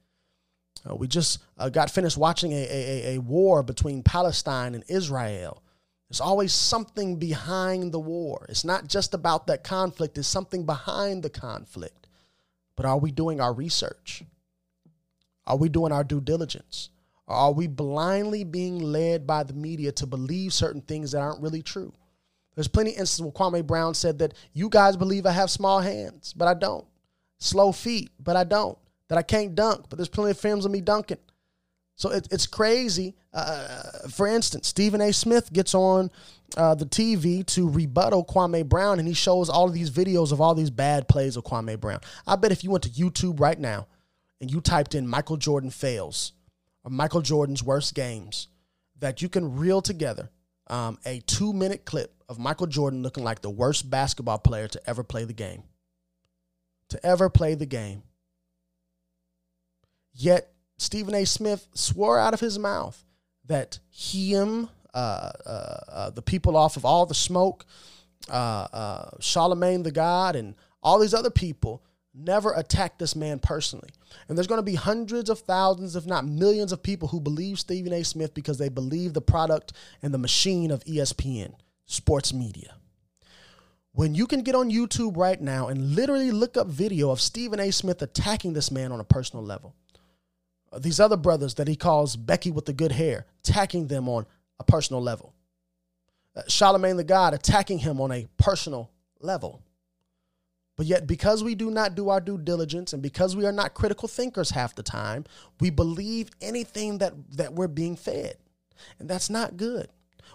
Uh, 0.87 0.95
we 0.95 1.07
just 1.07 1.39
uh, 1.57 1.69
got 1.69 1.89
finished 1.89 2.17
watching 2.17 2.51
a, 2.51 2.67
a, 2.69 3.15
a 3.15 3.17
war 3.19 3.63
between 3.63 4.03
Palestine 4.03 4.75
and 4.75 4.83
Israel. 4.87 5.63
There's 6.11 6.19
always 6.19 6.51
something 6.51 7.15
behind 7.15 7.93
the 7.93 7.99
war. 7.99 8.45
It's 8.49 8.65
not 8.65 8.85
just 8.85 9.13
about 9.13 9.47
that 9.47 9.63
conflict, 9.63 10.17
it's 10.17 10.27
something 10.27 10.65
behind 10.65 11.23
the 11.23 11.29
conflict. 11.29 12.09
But 12.75 12.85
are 12.85 12.97
we 12.97 13.11
doing 13.11 13.39
our 13.39 13.53
research? 13.53 14.21
Are 15.47 15.55
we 15.55 15.69
doing 15.69 15.93
our 15.93 16.03
due 16.03 16.19
diligence? 16.19 16.89
Or 17.27 17.35
are 17.37 17.53
we 17.53 17.67
blindly 17.67 18.43
being 18.43 18.79
led 18.79 19.25
by 19.25 19.43
the 19.43 19.53
media 19.53 19.93
to 19.93 20.05
believe 20.05 20.51
certain 20.51 20.81
things 20.81 21.13
that 21.13 21.21
aren't 21.21 21.41
really 21.41 21.61
true? 21.61 21.93
There's 22.55 22.67
plenty 22.67 22.91
of 22.91 22.99
instances 22.99 23.21
where 23.21 23.31
Kwame 23.31 23.65
Brown 23.65 23.93
said 23.93 24.19
that 24.19 24.33
you 24.51 24.67
guys 24.67 24.97
believe 24.97 25.25
I 25.25 25.31
have 25.31 25.49
small 25.49 25.79
hands, 25.79 26.33
but 26.33 26.49
I 26.49 26.55
don't. 26.55 26.87
Slow 27.37 27.71
feet, 27.71 28.11
but 28.19 28.35
I 28.35 28.43
don't. 28.43 28.77
That 29.07 29.17
I 29.17 29.23
can't 29.23 29.55
dunk, 29.55 29.85
but 29.87 29.95
there's 29.95 30.09
plenty 30.09 30.31
of 30.31 30.37
films 30.37 30.65
of 30.65 30.71
me 30.71 30.81
dunking. 30.81 31.19
So 32.01 32.09
it, 32.09 32.27
it's 32.31 32.47
crazy. 32.47 33.13
Uh, 33.31 33.83
for 34.09 34.25
instance, 34.25 34.67
Stephen 34.67 35.01
A. 35.01 35.13
Smith 35.13 35.53
gets 35.53 35.75
on 35.75 36.09
uh, 36.57 36.73
the 36.73 36.87
TV 36.87 37.45
to 37.45 37.69
rebuttal 37.69 38.25
Kwame 38.25 38.67
Brown, 38.67 38.97
and 38.97 39.07
he 39.07 39.13
shows 39.13 39.51
all 39.51 39.67
of 39.67 39.73
these 39.75 39.91
videos 39.91 40.31
of 40.31 40.41
all 40.41 40.55
these 40.55 40.71
bad 40.71 41.07
plays 41.07 41.37
of 41.37 41.43
Kwame 41.43 41.79
Brown. 41.79 41.99
I 42.25 42.37
bet 42.37 42.51
if 42.51 42.63
you 42.63 42.71
went 42.71 42.85
to 42.85 42.89
YouTube 42.89 43.39
right 43.39 43.59
now 43.59 43.85
and 44.41 44.49
you 44.49 44.61
typed 44.61 44.95
in 44.95 45.07
Michael 45.07 45.37
Jordan 45.37 45.69
fails 45.69 46.31
or 46.83 46.89
Michael 46.89 47.21
Jordan's 47.21 47.61
worst 47.61 47.93
games, 47.93 48.47
that 48.97 49.21
you 49.21 49.29
can 49.29 49.55
reel 49.55 49.79
together 49.79 50.31
um, 50.71 50.97
a 51.05 51.19
two 51.27 51.53
minute 51.53 51.85
clip 51.85 52.15
of 52.27 52.39
Michael 52.39 52.65
Jordan 52.65 53.03
looking 53.03 53.23
like 53.23 53.43
the 53.43 53.49
worst 53.51 53.91
basketball 53.91 54.39
player 54.39 54.67
to 54.67 54.81
ever 54.89 55.03
play 55.03 55.23
the 55.23 55.33
game. 55.33 55.61
To 56.89 57.05
ever 57.05 57.29
play 57.29 57.53
the 57.53 57.67
game. 57.67 58.01
Yet 60.15 60.51
Stephen 60.81 61.13
A. 61.13 61.25
Smith 61.25 61.67
swore 61.75 62.17
out 62.17 62.33
of 62.33 62.39
his 62.39 62.57
mouth 62.57 63.05
that 63.45 63.77
him, 63.91 64.67
uh, 64.95 65.29
uh, 65.45 65.77
uh, 65.87 66.09
the 66.09 66.23
people 66.23 66.57
off 66.57 66.75
of 66.75 66.85
All 66.85 67.05
the 67.05 67.13
Smoke, 67.13 67.67
uh, 68.31 68.67
uh, 68.73 69.09
Charlemagne 69.19 69.83
the 69.83 69.91
God, 69.91 70.35
and 70.35 70.55
all 70.81 70.97
these 70.97 71.13
other 71.13 71.29
people 71.29 71.83
never 72.15 72.51
attacked 72.53 72.97
this 72.97 73.15
man 73.15 73.37
personally. 73.37 73.89
And 74.27 74.35
there's 74.35 74.47
going 74.47 74.57
to 74.57 74.63
be 74.63 74.73
hundreds 74.73 75.29
of 75.29 75.41
thousands, 75.41 75.95
if 75.95 76.07
not 76.07 76.25
millions, 76.25 76.71
of 76.71 76.81
people 76.81 77.09
who 77.09 77.19
believe 77.19 77.59
Stephen 77.59 77.93
A. 77.93 78.03
Smith 78.03 78.33
because 78.33 78.57
they 78.57 78.69
believe 78.69 79.13
the 79.13 79.21
product 79.21 79.73
and 80.01 80.11
the 80.11 80.17
machine 80.17 80.71
of 80.71 80.83
ESPN, 80.85 81.53
sports 81.85 82.33
media. 82.33 82.73
When 83.91 84.15
you 84.15 84.25
can 84.25 84.41
get 84.41 84.55
on 84.55 84.71
YouTube 84.71 85.15
right 85.15 85.39
now 85.39 85.67
and 85.67 85.95
literally 85.95 86.31
look 86.31 86.57
up 86.57 86.65
video 86.65 87.11
of 87.11 87.21
Stephen 87.21 87.59
A. 87.59 87.69
Smith 87.69 88.01
attacking 88.01 88.53
this 88.53 88.71
man 88.71 88.91
on 88.91 88.99
a 88.99 89.03
personal 89.03 89.45
level, 89.45 89.75
these 90.79 90.99
other 90.99 91.17
brothers 91.17 91.55
that 91.55 91.67
he 91.67 91.75
calls 91.75 92.15
Becky 92.15 92.51
with 92.51 92.65
the 92.65 92.73
good 92.73 92.91
hair, 92.91 93.25
attacking 93.43 93.87
them 93.87 94.07
on 94.07 94.25
a 94.59 94.63
personal 94.63 95.01
level. 95.01 95.33
Uh, 96.35 96.43
Charlemagne 96.47 96.97
the 96.97 97.03
God 97.03 97.33
attacking 97.33 97.79
him 97.79 97.99
on 97.99 98.11
a 98.11 98.27
personal 98.37 98.89
level. 99.19 99.61
But 100.77 100.85
yet, 100.85 101.05
because 101.05 101.43
we 101.43 101.55
do 101.55 101.69
not 101.69 101.95
do 101.95 102.09
our 102.09 102.21
due 102.21 102.37
diligence 102.37 102.93
and 102.93 103.03
because 103.03 103.35
we 103.35 103.45
are 103.45 103.51
not 103.51 103.73
critical 103.73 104.07
thinkers 104.07 104.49
half 104.51 104.73
the 104.73 104.83
time, 104.83 105.25
we 105.59 105.69
believe 105.69 106.29
anything 106.41 106.99
that, 106.99 107.13
that 107.33 107.53
we're 107.53 107.67
being 107.67 107.95
fed. 107.95 108.35
And 108.97 109.09
that's 109.09 109.29
not 109.29 109.57
good. 109.57 109.89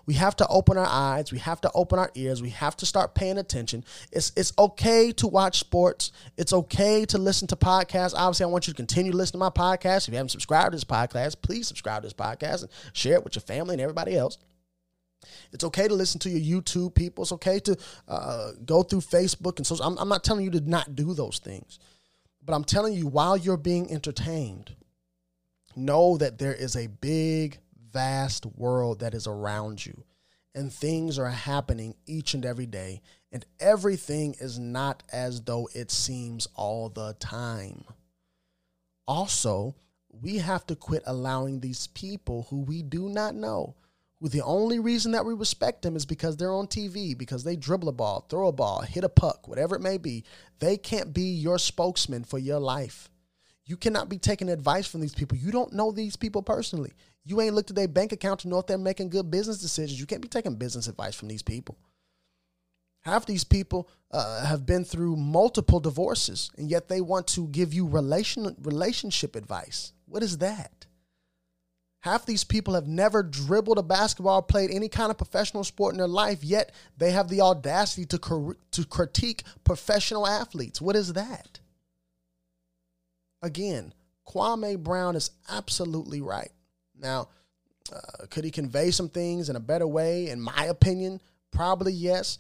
We 0.05 0.15
have 0.15 0.37
to 0.37 0.47
open 0.49 0.77
our 0.77 0.87
eyes. 0.89 1.33
We 1.33 1.39
have 1.39 1.61
to 1.63 1.71
open 1.75 1.99
our 1.99 2.11
ears. 2.15 2.43
We 2.43 2.51
have 2.51 2.77
to 2.77 2.87
start 2.87 3.15
paying 3.15 3.39
attention. 3.39 3.85
It's 4.13 4.33
it's 4.37 4.53
okay 4.59 5.13
to 5.13 5.27
watch 5.27 5.59
sports. 5.59 6.13
It's 6.37 6.53
okay 6.53 7.05
to 7.07 7.19
listen 7.19 7.49
to 7.49 7.57
podcasts. 7.57 8.15
Obviously, 8.15 8.45
I 8.45 8.49
want 8.49 8.67
you 8.67 8.73
to 8.73 8.77
continue 8.77 9.13
to 9.13 9.17
listen 9.17 9.33
to 9.33 9.39
my 9.39 9.51
podcast. 9.51 10.07
If 10.07 10.13
you 10.13 10.17
haven't 10.17 10.31
subscribed 10.31 10.73
to 10.73 10.77
this 10.77 10.85
podcast, 10.85 11.43
please 11.43 11.67
subscribe 11.67 12.03
to 12.03 12.07
this 12.07 12.13
podcast 12.13 12.63
and 12.63 12.71
share 12.93 13.15
it 13.15 13.25
with 13.25 13.35
your 13.35 13.43
family 13.43 13.75
and 13.75 13.81
everybody 13.81 14.17
else. 14.17 14.39
It's 15.53 15.65
okay 15.65 15.89
to 15.89 15.95
listen 15.95 16.21
to 16.21 16.31
your 16.31 16.61
YouTube 16.61 16.95
people. 16.95 17.23
It's 17.23 17.33
okay 17.33 17.59
to 17.61 17.77
uh, 18.09 18.53
go 18.65 18.83
through 18.83 19.01
Facebook 19.01 19.57
and 19.57 19.67
so. 19.67 19.77
I'm, 19.83 19.99
I'm 19.99 20.09
not 20.09 20.25
telling 20.25 20.45
you 20.45 20.51
to 20.53 20.61
not 20.61 20.95
do 20.95 21.15
those 21.15 21.39
things, 21.39 21.79
but 22.45 22.55
I'm 22.55 22.65
telling 22.65 22.95
you 22.95 23.07
while 23.07 23.37
you're 23.37 23.57
being 23.57 23.91
entertained, 23.91 24.77
know 25.75 26.17
that 26.17 26.39
there 26.39 26.55
is 26.55 26.77
a 26.77 26.87
big 26.87 27.59
vast 27.97 28.45
world 28.45 29.01
that 29.01 29.15
is 29.15 29.27
around 29.27 29.87
you. 29.87 30.05
And 30.55 30.71
things 30.71 31.19
are 31.19 31.31
happening 31.31 31.95
each 32.05 32.35
and 32.35 32.45
every 32.45 32.67
day. 32.67 33.01
And 33.33 33.47
everything 33.59 34.35
is 34.39 34.59
not 34.59 35.03
as 35.11 35.41
though 35.41 35.67
it 35.75 35.91
seems 35.91 36.47
all 36.55 36.91
the 36.91 37.15
time. 37.19 37.85
Also, 39.09 39.75
we 40.11 40.37
have 40.37 40.67
to 40.67 40.77
quit 40.77 41.05
allowing 41.07 41.61
these 41.61 41.87
people 41.87 42.47
who 42.51 42.61
we 42.61 42.83
do 42.83 43.09
not 43.09 43.35
know, 43.35 43.77
who 44.21 44.29
the 44.29 44.45
only 44.45 44.79
reason 44.79 45.13
that 45.13 45.25
we 45.25 45.33
respect 45.33 45.81
them 45.81 45.97
is 45.97 46.05
because 46.05 46.37
they're 46.37 46.53
on 46.53 46.67
TV, 46.67 47.17
because 47.17 47.45
they 47.45 47.57
dribble 47.57 47.89
a 47.89 47.93
ball, 47.93 48.27
throw 48.29 48.49
a 48.49 48.53
ball, 48.53 48.83
hit 48.83 49.05
a 49.05 49.09
puck, 49.09 49.49
whatever 49.49 49.75
it 49.77 49.83
may 49.83 49.97
be. 49.97 50.23
They 50.59 50.77
can't 50.77 51.15
be 51.15 51.23
your 51.23 51.59
spokesman 51.59 52.25
for 52.25 52.39
your 52.39 52.61
life. 52.61 53.09
You 53.65 53.79
cannot 53.79 54.11
be 54.11 54.19
taking 54.19 54.51
advice 54.51 54.87
from 54.87 55.01
these 55.01 55.15
people. 55.15 55.39
You 55.39 55.51
don't 55.51 55.73
know 55.73 55.93
these 55.93 56.17
people 56.17 56.43
personally. 56.43 56.93
You 57.27 57.41
ain't 57.41 57.55
looked 57.55 57.71
at 57.71 57.77
their 57.77 57.89
bank 57.89 58.13
account 58.13 58.41
to 58.41 58.49
know 58.49 58.61
if 58.61 58.67
they're 58.67 58.79
making 58.79 59.11
good 59.11 59.33
business 59.33 59.59
decisions. 59.59 59.99
You 59.99 60.07
can't 60.07 60.23
be 60.23 60.29
taking 60.29 60.55
business 60.55 60.87
advice 60.87 61.17
from 61.17 61.27
these 61.27 61.43
people. 61.43 61.77
Half 63.01 63.27
these 63.27 63.43
people 63.43 63.89
uh, 64.13 64.45
have 64.47 64.65
been 64.65 64.85
through 64.85 65.17
multiple 65.17 65.81
divorces, 65.81 66.51
and 66.57 66.71
yet 66.71 66.89
they 66.89 67.01
want 67.01 67.27
to 67.29 67.49
give 67.49 67.75
you 67.75 67.87
relation 67.87 68.57
relationship 68.63 69.35
advice. 69.35 69.93
What 70.07 70.23
is 70.23 70.39
that? 70.39 70.87
Half 72.01 72.27
these 72.27 72.45
people 72.45 72.75
have 72.75 72.87
never 72.87 73.25
dribbled 73.25 73.79
a 73.79 73.83
basketball, 73.83 74.41
played 74.43 74.71
any 74.71 74.89
kind 74.89 75.11
of 75.11 75.19
professional 75.19 75.65
sport 75.65 75.95
in 75.95 75.99
their 75.99 76.07
life, 76.07 76.45
yet 76.45 76.71
they 76.97 77.11
have 77.11 77.29
the 77.29 77.41
audacity 77.41 78.07
to, 78.07 78.19
cor- 78.19 78.57
to 78.71 78.85
critique 78.85 79.43
professional 79.65 80.25
athletes. 80.25 80.81
What 80.81 80.95
is 80.95 81.15
that? 81.15 81.59
Again, 83.43 83.93
Kwame 84.29 84.79
Brown 84.79 85.17
is 85.17 85.33
absolutely 85.49 86.21
right. 86.21 86.53
Now, 87.01 87.29
uh, 87.93 88.27
could 88.31 88.45
he 88.45 88.51
convey 88.51 88.91
some 88.91 89.09
things 89.09 89.49
in 89.49 89.57
a 89.57 89.61
better 89.61 89.87
way? 89.87 90.29
In 90.29 90.41
my 90.41 90.67
opinion, 90.67 91.21
probably 91.51 91.93
yes. 91.93 92.39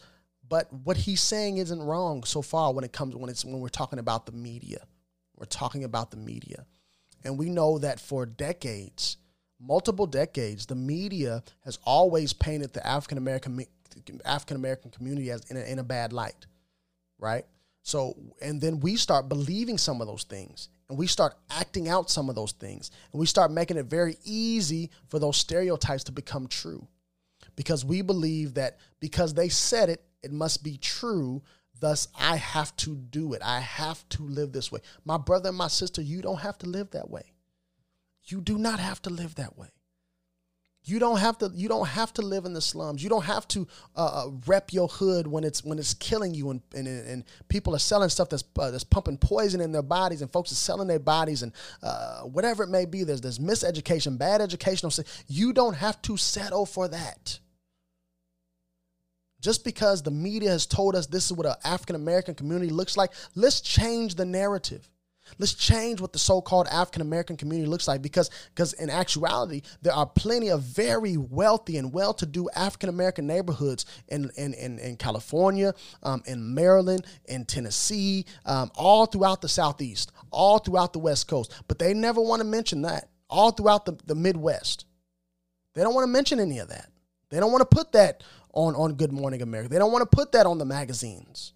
But 0.48 0.72
what 0.72 0.96
he's 0.96 1.20
saying 1.20 1.58
isn't 1.58 1.82
wrong 1.82 2.24
so 2.24 2.42
far 2.42 2.72
when 2.72 2.84
it 2.84 2.92
comes 2.92 3.14
when 3.16 3.30
it's 3.30 3.44
when 3.44 3.60
we're 3.60 3.68
talking 3.68 3.98
about 3.98 4.26
the 4.26 4.32
media. 4.32 4.86
We're 5.36 5.46
talking 5.46 5.84
about 5.84 6.10
the 6.10 6.16
media, 6.16 6.64
and 7.24 7.36
we 7.36 7.50
know 7.50 7.78
that 7.78 8.00
for 8.00 8.24
decades, 8.24 9.18
multiple 9.60 10.06
decades, 10.06 10.66
the 10.66 10.74
media 10.74 11.42
has 11.64 11.78
always 11.84 12.32
painted 12.32 12.72
the 12.72 12.86
African 12.86 13.18
American 13.18 13.66
African 14.24 14.56
American 14.56 14.90
community 14.90 15.30
as 15.30 15.42
in 15.50 15.56
a, 15.56 15.60
in 15.60 15.78
a 15.78 15.84
bad 15.84 16.12
light, 16.12 16.46
right? 17.18 17.44
So, 17.86 18.16
and 18.42 18.60
then 18.60 18.80
we 18.80 18.96
start 18.96 19.28
believing 19.28 19.78
some 19.78 20.00
of 20.00 20.08
those 20.08 20.24
things 20.24 20.70
and 20.88 20.98
we 20.98 21.06
start 21.06 21.36
acting 21.48 21.88
out 21.88 22.10
some 22.10 22.28
of 22.28 22.34
those 22.34 22.50
things 22.50 22.90
and 23.12 23.20
we 23.20 23.26
start 23.26 23.52
making 23.52 23.76
it 23.76 23.86
very 23.86 24.16
easy 24.24 24.90
for 25.06 25.20
those 25.20 25.36
stereotypes 25.36 26.02
to 26.04 26.12
become 26.12 26.48
true. 26.48 26.88
Because 27.54 27.84
we 27.84 28.02
believe 28.02 28.54
that 28.54 28.78
because 28.98 29.34
they 29.34 29.48
said 29.48 29.88
it 29.88 30.02
it 30.24 30.32
must 30.32 30.64
be 30.64 30.78
true 30.78 31.44
thus 31.78 32.08
i 32.18 32.34
have 32.34 32.74
to 32.78 32.96
do 32.96 33.34
it. 33.34 33.42
I 33.44 33.60
have 33.60 34.06
to 34.08 34.24
live 34.24 34.50
this 34.50 34.72
way. 34.72 34.80
My 35.04 35.16
brother 35.16 35.50
and 35.50 35.58
my 35.58 35.68
sister 35.68 36.02
you 36.02 36.22
don't 36.22 36.40
have 36.40 36.58
to 36.58 36.66
live 36.66 36.90
that 36.90 37.08
way. 37.08 37.34
You 38.24 38.40
do 38.40 38.58
not 38.58 38.80
have 38.80 39.00
to 39.02 39.10
live 39.10 39.36
that 39.36 39.56
way 39.56 39.68
you 40.88 41.00
don't 41.00 41.18
have 41.18 41.36
to. 41.38 41.50
You 41.52 41.68
don't 41.68 41.88
have 41.88 42.12
to 42.14 42.22
live 42.22 42.44
in 42.44 42.52
the 42.52 42.60
slums. 42.60 43.02
You 43.02 43.10
don't 43.10 43.24
have 43.24 43.48
to 43.48 43.66
uh, 43.96 44.26
uh, 44.26 44.30
rep 44.46 44.72
your 44.72 44.86
hood 44.86 45.26
when 45.26 45.42
it's 45.42 45.64
when 45.64 45.80
it's 45.80 45.94
killing 45.94 46.32
you 46.32 46.50
and 46.50 46.60
and, 46.76 46.86
and 46.86 47.24
people 47.48 47.74
are 47.74 47.80
selling 47.80 48.08
stuff 48.08 48.28
that's 48.28 48.44
uh, 48.56 48.70
that's 48.70 48.84
pumping 48.84 49.18
poison 49.18 49.60
in 49.60 49.72
their 49.72 49.82
bodies 49.82 50.22
and 50.22 50.30
folks 50.30 50.52
are 50.52 50.56
selling 50.56 50.86
their 50.86 51.00
bodies 51.00 51.42
and 51.42 51.52
uh, 51.82 52.20
whatever 52.20 52.62
it 52.62 52.68
may 52.68 52.84
be. 52.84 53.02
There's 53.02 53.20
there's 53.20 53.40
miseducation, 53.40 54.16
bad 54.16 54.40
educational. 54.40 54.92
You 55.26 55.52
don't 55.52 55.74
have 55.74 56.00
to 56.02 56.16
settle 56.16 56.64
for 56.64 56.86
that. 56.86 57.40
Just 59.40 59.64
because 59.64 60.02
the 60.02 60.12
media 60.12 60.50
has 60.50 60.66
told 60.66 60.94
us 60.94 61.06
this 61.06 61.26
is 61.26 61.32
what 61.32 61.46
an 61.46 61.54
African 61.64 61.96
American 61.96 62.36
community 62.36 62.70
looks 62.70 62.96
like, 62.96 63.10
let's 63.34 63.60
change 63.60 64.14
the 64.14 64.24
narrative. 64.24 64.88
Let's 65.38 65.54
change 65.54 66.00
what 66.00 66.12
the 66.12 66.18
so-called 66.18 66.66
African 66.68 67.02
American 67.02 67.36
community 67.36 67.68
looks 67.68 67.88
like 67.88 68.02
because 68.02 68.30
because 68.54 68.72
in 68.74 68.90
actuality 68.90 69.62
there 69.82 69.92
are 69.92 70.06
plenty 70.06 70.48
of 70.48 70.62
very 70.62 71.16
wealthy 71.16 71.76
and 71.76 71.92
well-to-do 71.92 72.48
African 72.54 72.88
American 72.88 73.26
neighborhoods 73.26 73.86
in 74.08 74.30
in 74.36 74.54
in, 74.54 74.78
in 74.78 74.96
California, 74.96 75.74
um, 76.02 76.22
in 76.26 76.54
Maryland, 76.54 77.06
in 77.26 77.44
Tennessee, 77.44 78.24
um, 78.44 78.70
all 78.74 79.06
throughout 79.06 79.40
the 79.40 79.48
Southeast, 79.48 80.12
all 80.30 80.58
throughout 80.58 80.92
the 80.92 80.98
West 80.98 81.28
Coast. 81.28 81.52
But 81.68 81.78
they 81.78 81.94
never 81.94 82.20
want 82.20 82.40
to 82.40 82.46
mention 82.46 82.82
that. 82.82 83.08
All 83.28 83.50
throughout 83.50 83.84
the, 83.84 83.98
the 84.06 84.14
Midwest, 84.14 84.86
they 85.74 85.82
don't 85.82 85.94
want 85.94 86.04
to 86.04 86.12
mention 86.12 86.38
any 86.38 86.60
of 86.60 86.68
that. 86.68 86.90
They 87.30 87.40
don't 87.40 87.50
want 87.50 87.68
to 87.68 87.76
put 87.76 87.92
that 87.92 88.22
on 88.52 88.74
on 88.76 88.94
Good 88.94 89.12
Morning 89.12 89.42
America. 89.42 89.68
They 89.68 89.78
don't 89.78 89.92
want 89.92 90.08
to 90.08 90.16
put 90.16 90.32
that 90.32 90.46
on 90.46 90.58
the 90.58 90.64
magazines. 90.64 91.52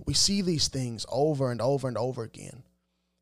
But 0.00 0.06
we 0.06 0.14
see 0.14 0.40
these 0.40 0.68
things 0.68 1.04
over 1.10 1.50
and 1.50 1.60
over 1.60 1.86
and 1.86 1.98
over 1.98 2.22
again. 2.22 2.62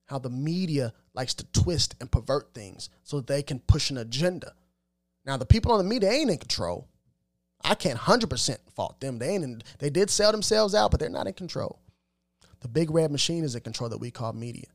How 0.07 0.21
the 0.21 0.31
media 0.31 0.93
likes 1.13 1.35
to 1.35 1.45
twist 1.47 1.97
and 2.01 2.09
pervert 2.09 2.55
things 2.55 2.89
so 3.03 3.21
they 3.21 3.43
can 3.43 3.59
push 3.59 3.91
an 3.91 3.99
agenda. 3.99 4.53
Now, 5.27 5.37
the 5.37 5.45
people 5.45 5.73
on 5.73 5.79
the 5.79 5.85
media 5.85 6.09
ain't 6.09 6.31
in 6.31 6.39
control. 6.39 6.87
I 7.65 7.75
can't 7.75 7.99
100% 7.99 8.59
fault 8.77 9.01
them. 9.01 9.19
They 9.19 9.31
ain't 9.31 9.43
in, 9.43 9.63
they 9.81 9.91
did 9.91 10.09
sell 10.09 10.31
themselves 10.31 10.73
out, 10.73 10.93
but 10.93 11.01
they're 11.01 11.09
not 11.09 11.27
in 11.27 11.33
control. 11.33 11.81
The 12.61 12.69
big 12.69 12.93
red 12.93 13.11
machine 13.11 13.43
is 13.43 13.57
in 13.57 13.63
control 13.63 13.91
that 13.91 13.99
we 13.99 14.13
call 14.13 14.33
media, 14.33 14.69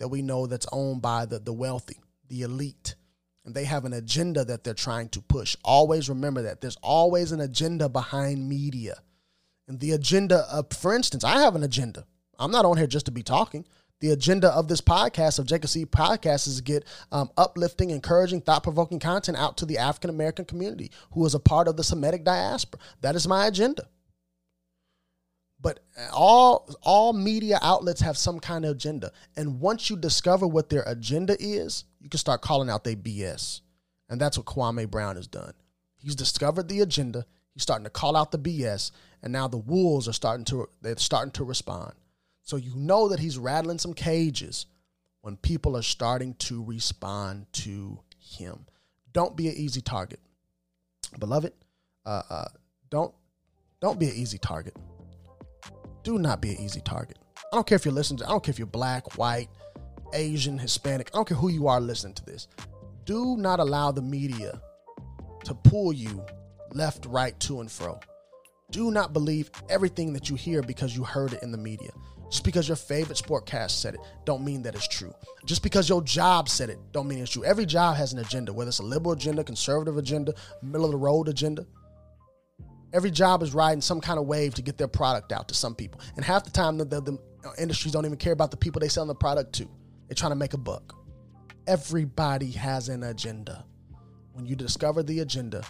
that 0.00 0.08
we 0.08 0.22
know 0.22 0.48
that's 0.48 0.66
owned 0.72 1.02
by 1.02 1.24
the, 1.24 1.38
the 1.38 1.52
wealthy, 1.52 2.00
the 2.26 2.42
elite. 2.42 2.96
And 3.44 3.54
they 3.54 3.64
have 3.66 3.84
an 3.84 3.92
agenda 3.92 4.44
that 4.44 4.64
they're 4.64 4.74
trying 4.74 5.08
to 5.10 5.20
push. 5.20 5.56
Always 5.62 6.08
remember 6.08 6.42
that. 6.42 6.60
There's 6.60 6.78
always 6.82 7.30
an 7.30 7.40
agenda 7.40 7.88
behind 7.88 8.48
media. 8.48 8.96
And 9.66 9.80
the 9.80 9.92
agenda 9.92 10.46
of, 10.50 10.72
for 10.72 10.94
instance, 10.94 11.24
I 11.24 11.40
have 11.40 11.54
an 11.54 11.62
agenda. 11.62 12.06
I'm 12.38 12.50
not 12.50 12.64
on 12.64 12.76
here 12.76 12.86
just 12.86 13.06
to 13.06 13.12
be 13.12 13.22
talking. 13.22 13.64
The 14.00 14.10
agenda 14.10 14.48
of 14.48 14.68
this 14.68 14.80
podcast, 14.80 15.38
of 15.38 15.46
Jacob 15.46 15.70
Seed 15.70 15.90
Podcast, 15.90 16.46
is 16.46 16.56
to 16.56 16.62
get 16.62 16.84
um, 17.10 17.30
uplifting, 17.38 17.90
encouraging, 17.90 18.40
thought 18.40 18.62
provoking 18.62 18.98
content 18.98 19.38
out 19.38 19.56
to 19.58 19.66
the 19.66 19.78
African 19.78 20.10
American 20.10 20.44
community 20.44 20.90
who 21.12 21.24
is 21.24 21.34
a 21.34 21.40
part 21.40 21.68
of 21.68 21.76
the 21.76 21.84
Semitic 21.84 22.24
diaspora. 22.24 22.80
That 23.00 23.16
is 23.16 23.26
my 23.26 23.46
agenda. 23.46 23.88
But 25.60 25.80
all 26.12 26.68
all 26.82 27.14
media 27.14 27.58
outlets 27.62 28.02
have 28.02 28.18
some 28.18 28.38
kind 28.40 28.66
of 28.66 28.72
agenda, 28.72 29.10
and 29.34 29.60
once 29.60 29.88
you 29.88 29.96
discover 29.96 30.46
what 30.46 30.68
their 30.68 30.82
agenda 30.82 31.36
is, 31.40 31.84
you 32.00 32.10
can 32.10 32.18
start 32.18 32.42
calling 32.42 32.68
out 32.68 32.84
their 32.84 32.96
BS, 32.96 33.62
and 34.10 34.20
that's 34.20 34.36
what 34.36 34.46
Kwame 34.46 34.90
Brown 34.90 35.16
has 35.16 35.26
done. 35.26 35.54
He's 35.96 36.14
discovered 36.14 36.68
the 36.68 36.80
agenda. 36.80 37.24
He's 37.54 37.62
starting 37.62 37.84
to 37.84 37.90
call 37.90 38.14
out 38.14 38.30
the 38.30 38.38
BS, 38.38 38.90
and 39.24 39.32
now 39.32 39.48
the 39.48 39.56
wolves 39.56 40.06
are 40.06 40.12
starting 40.12 40.44
to 40.44 40.68
they're 40.82 40.96
starting 40.98 41.32
to 41.32 41.44
respond. 41.44 41.94
So 42.42 42.56
you 42.56 42.76
know 42.76 43.08
that 43.08 43.18
he's 43.18 43.38
rattling 43.38 43.78
some 43.78 43.94
cages 43.94 44.66
when 45.22 45.38
people 45.38 45.76
are 45.76 45.82
starting 45.82 46.34
to 46.34 46.62
respond 46.62 47.46
to 47.52 47.98
him. 48.18 48.66
Don't 49.12 49.34
be 49.34 49.48
an 49.48 49.54
easy 49.56 49.80
target, 49.80 50.20
beloved. 51.18 51.54
Uh, 52.04 52.22
uh, 52.28 52.44
don't 52.90 53.14
don't 53.80 53.98
be 53.98 54.06
an 54.06 54.14
easy 54.14 54.36
target. 54.36 54.76
Do 56.02 56.18
not 56.18 56.42
be 56.42 56.50
an 56.50 56.60
easy 56.60 56.82
target. 56.82 57.18
I 57.50 57.56
don't 57.56 57.66
care 57.66 57.76
if 57.76 57.86
you're 57.86 57.94
listening. 57.94 58.18
To, 58.18 58.26
I 58.26 58.28
don't 58.28 58.44
care 58.44 58.52
if 58.52 58.58
you're 58.58 58.66
black, 58.66 59.16
white, 59.16 59.48
Asian, 60.12 60.58
Hispanic. 60.58 61.10
I 61.14 61.16
don't 61.16 61.26
care 61.26 61.36
who 61.38 61.48
you 61.48 61.66
are 61.66 61.80
listening 61.80 62.12
to 62.14 62.24
this. 62.26 62.46
Do 63.06 63.38
not 63.38 63.58
allow 63.58 63.90
the 63.90 64.02
media 64.02 64.60
to 65.44 65.54
pull 65.54 65.94
you 65.94 66.22
left, 66.74 67.06
right, 67.06 67.38
to 67.40 67.60
and 67.60 67.70
fro. 67.70 67.98
Do 68.70 68.90
not 68.90 69.12
believe 69.12 69.50
everything 69.68 70.12
that 70.14 70.28
you 70.30 70.36
hear 70.36 70.62
because 70.62 70.96
you 70.96 71.04
heard 71.04 71.32
it 71.32 71.42
in 71.42 71.52
the 71.52 71.58
media. 71.58 71.90
Just 72.30 72.44
because 72.44 72.66
your 72.66 72.76
favorite 72.76 73.18
sportcast 73.18 73.70
said 73.70 73.94
it, 73.94 74.00
don't 74.24 74.44
mean 74.44 74.62
that 74.62 74.74
it's 74.74 74.88
true. 74.88 75.14
Just 75.44 75.62
because 75.62 75.88
your 75.88 76.02
job 76.02 76.48
said 76.48 76.70
it, 76.70 76.78
don't 76.90 77.06
mean 77.06 77.18
it's 77.18 77.30
true. 77.30 77.44
Every 77.44 77.66
job 77.66 77.96
has 77.96 78.12
an 78.12 78.18
agenda, 78.18 78.52
whether 78.52 78.68
it's 78.68 78.80
a 78.80 78.82
liberal 78.82 79.12
agenda, 79.12 79.44
conservative 79.44 79.98
agenda, 79.98 80.34
middle 80.62 80.84
of 80.86 80.90
the 80.90 80.96
road 80.96 81.28
agenda. 81.28 81.66
Every 82.92 83.10
job 83.10 83.42
is 83.42 83.54
riding 83.54 83.80
some 83.80 84.00
kind 84.00 84.18
of 84.18 84.26
wave 84.26 84.54
to 84.54 84.62
get 84.62 84.78
their 84.78 84.88
product 84.88 85.32
out 85.32 85.48
to 85.48 85.54
some 85.54 85.74
people. 85.74 86.00
And 86.16 86.24
half 86.24 86.44
the 86.44 86.50
time, 86.50 86.78
the, 86.78 86.84
the, 86.84 87.00
the 87.02 87.18
industries 87.58 87.92
don't 87.92 88.06
even 88.06 88.18
care 88.18 88.32
about 88.32 88.50
the 88.50 88.56
people 88.56 88.80
they 88.80 88.88
sell 88.88 89.04
the 89.06 89.14
product 89.14 89.52
to. 89.54 89.68
They're 90.08 90.14
trying 90.14 90.32
to 90.32 90.36
make 90.36 90.54
a 90.54 90.58
buck. 90.58 90.94
Everybody 91.66 92.50
has 92.52 92.88
an 92.88 93.02
agenda. 93.04 93.64
When 94.32 94.46
you 94.46 94.56
discover 94.56 95.02
the 95.02 95.20
agenda, 95.20 95.62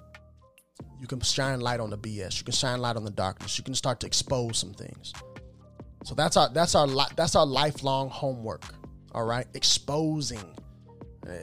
you 1.01 1.07
can 1.07 1.21
shine 1.21 1.61
light 1.61 1.81
on 1.81 1.91
the 1.91 1.99
BS. 1.99 2.39
You 2.39 2.45
can 2.45 2.55
shine 2.55 2.81
light 2.81 2.97
on 2.97 3.05
the 3.05 3.11
darkness. 3.11 3.59
You 3.59 3.65
can 3.65 3.75
start 3.75 4.01
to 4.01 4.07
expose 4.07 4.59
some 4.59 4.73
things. 4.73 5.13
So 6.05 6.15
that's 6.15 6.37
our 6.37 6.49
that's 6.51 6.75
our 6.75 6.89
that's 7.17 7.35
our 7.35 7.47
lifelong 7.47 8.11
homework. 8.11 8.63
All 9.13 9.25
right, 9.25 9.47
exposing. 9.55 10.45
Uh, 11.27 11.35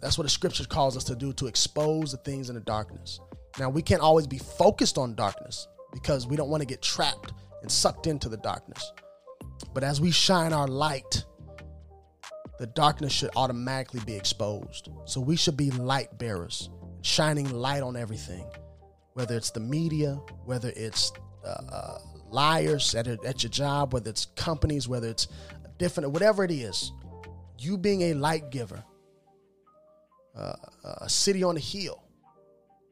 that's 0.00 0.16
what 0.16 0.24
the 0.24 0.30
scripture 0.30 0.64
calls 0.64 0.96
us 0.96 1.04
to 1.04 1.14
do 1.14 1.32
to 1.34 1.46
expose 1.46 2.12
the 2.12 2.18
things 2.18 2.48
in 2.48 2.54
the 2.54 2.60
darkness. 2.60 3.20
Now 3.58 3.68
we 3.68 3.82
can't 3.82 4.00
always 4.00 4.26
be 4.26 4.38
focused 4.38 4.96
on 4.96 5.14
darkness 5.14 5.68
because 5.92 6.26
we 6.26 6.36
don't 6.36 6.48
want 6.48 6.62
to 6.62 6.66
get 6.66 6.80
trapped 6.80 7.32
and 7.62 7.70
sucked 7.70 8.06
into 8.06 8.28
the 8.28 8.38
darkness. 8.38 8.92
But 9.74 9.84
as 9.84 10.00
we 10.00 10.10
shine 10.10 10.52
our 10.52 10.68
light, 10.68 11.24
the 12.58 12.66
darkness 12.66 13.12
should 13.12 13.30
automatically 13.36 14.00
be 14.06 14.14
exposed. 14.14 14.88
So 15.04 15.20
we 15.20 15.36
should 15.36 15.56
be 15.56 15.70
light 15.70 16.18
bearers, 16.18 16.70
shining 17.02 17.50
light 17.50 17.82
on 17.82 17.96
everything, 17.96 18.44
whether 19.14 19.36
it's 19.36 19.50
the 19.50 19.60
media, 19.60 20.14
whether 20.44 20.72
it's 20.76 21.12
uh, 21.44 21.48
uh, 21.48 21.98
liars 22.30 22.94
at, 22.94 23.06
at 23.06 23.42
your 23.42 23.50
job, 23.50 23.92
whether 23.92 24.10
it's 24.10 24.26
companies, 24.36 24.88
whether 24.88 25.08
it's 25.08 25.28
different, 25.78 26.10
whatever 26.10 26.44
it 26.44 26.50
is. 26.50 26.92
You 27.58 27.76
being 27.76 28.02
a 28.02 28.14
light 28.14 28.50
giver, 28.50 28.82
uh, 30.36 30.54
a 31.02 31.08
city 31.08 31.42
on 31.42 31.56
a 31.56 31.60
hill, 31.60 32.02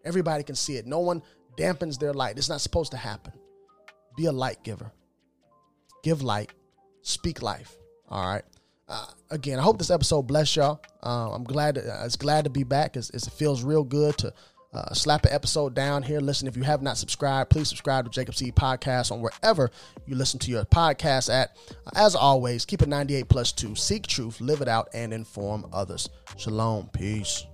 everybody 0.05 0.42
can 0.42 0.55
see 0.55 0.77
it. 0.77 0.87
No 0.87 1.01
one 1.01 1.23
dampens 1.57 1.99
their 1.99 2.12
light. 2.12 2.37
It's 2.37 2.49
not 2.49 2.61
supposed 2.61 2.92
to 2.92 2.99
happen. 2.99 3.33
Be 4.16 4.27
a 4.27 4.33
light 4.33 4.62
giver. 4.62 4.92
Give 6.03 6.23
light. 6.23 6.53
Speak 7.03 7.42
life. 7.42 7.77
All 8.09 8.27
right. 8.27 8.44
Uh, 8.88 9.07
again, 9.31 9.59
I 9.59 9.62
hope 9.62 9.79
this 9.79 9.90
episode 9.90 10.22
bless 10.22 10.57
y'all. 10.57 10.81
Uh, 11.03 11.33
I'm 11.33 11.44
glad. 11.44 11.74
To, 11.74 11.83
uh, 11.83 12.05
it's 12.05 12.16
glad 12.16 12.44
to 12.44 12.51
be 12.51 12.64
back. 12.64 12.96
It's, 12.96 13.11
it's, 13.11 13.27
it 13.27 13.33
feels 13.33 13.62
real 13.62 13.85
good 13.85 14.16
to 14.18 14.33
uh, 14.72 14.92
slap 14.94 15.24
an 15.24 15.33
episode 15.33 15.74
down 15.74 16.03
here. 16.03 16.20
Listen, 16.20 16.48
if 16.48 16.57
you 16.57 16.62
have 16.62 16.83
not 16.83 16.96
subscribed, 16.96 17.51
please 17.51 17.68
subscribe 17.68 18.05
to 18.05 18.11
Jacob 18.11 18.35
Seed 18.35 18.55
Podcast 18.55 19.12
on 19.12 19.20
wherever 19.20 19.70
you 20.07 20.14
listen 20.14 20.38
to 20.40 20.51
your 20.51 20.64
podcast 20.64 21.33
at. 21.33 21.57
Uh, 21.87 21.90
as 21.96 22.14
always, 22.14 22.64
keep 22.64 22.83
it 22.83 22.88
98 22.88 23.29
plus 23.29 23.53
two. 23.53 23.74
Seek 23.74 24.07
truth, 24.07 24.40
live 24.40 24.62
it 24.62 24.68
out, 24.68 24.88
and 24.94 25.12
inform 25.12 25.66
others. 25.72 26.09
Shalom. 26.37 26.88
Peace. 26.92 27.44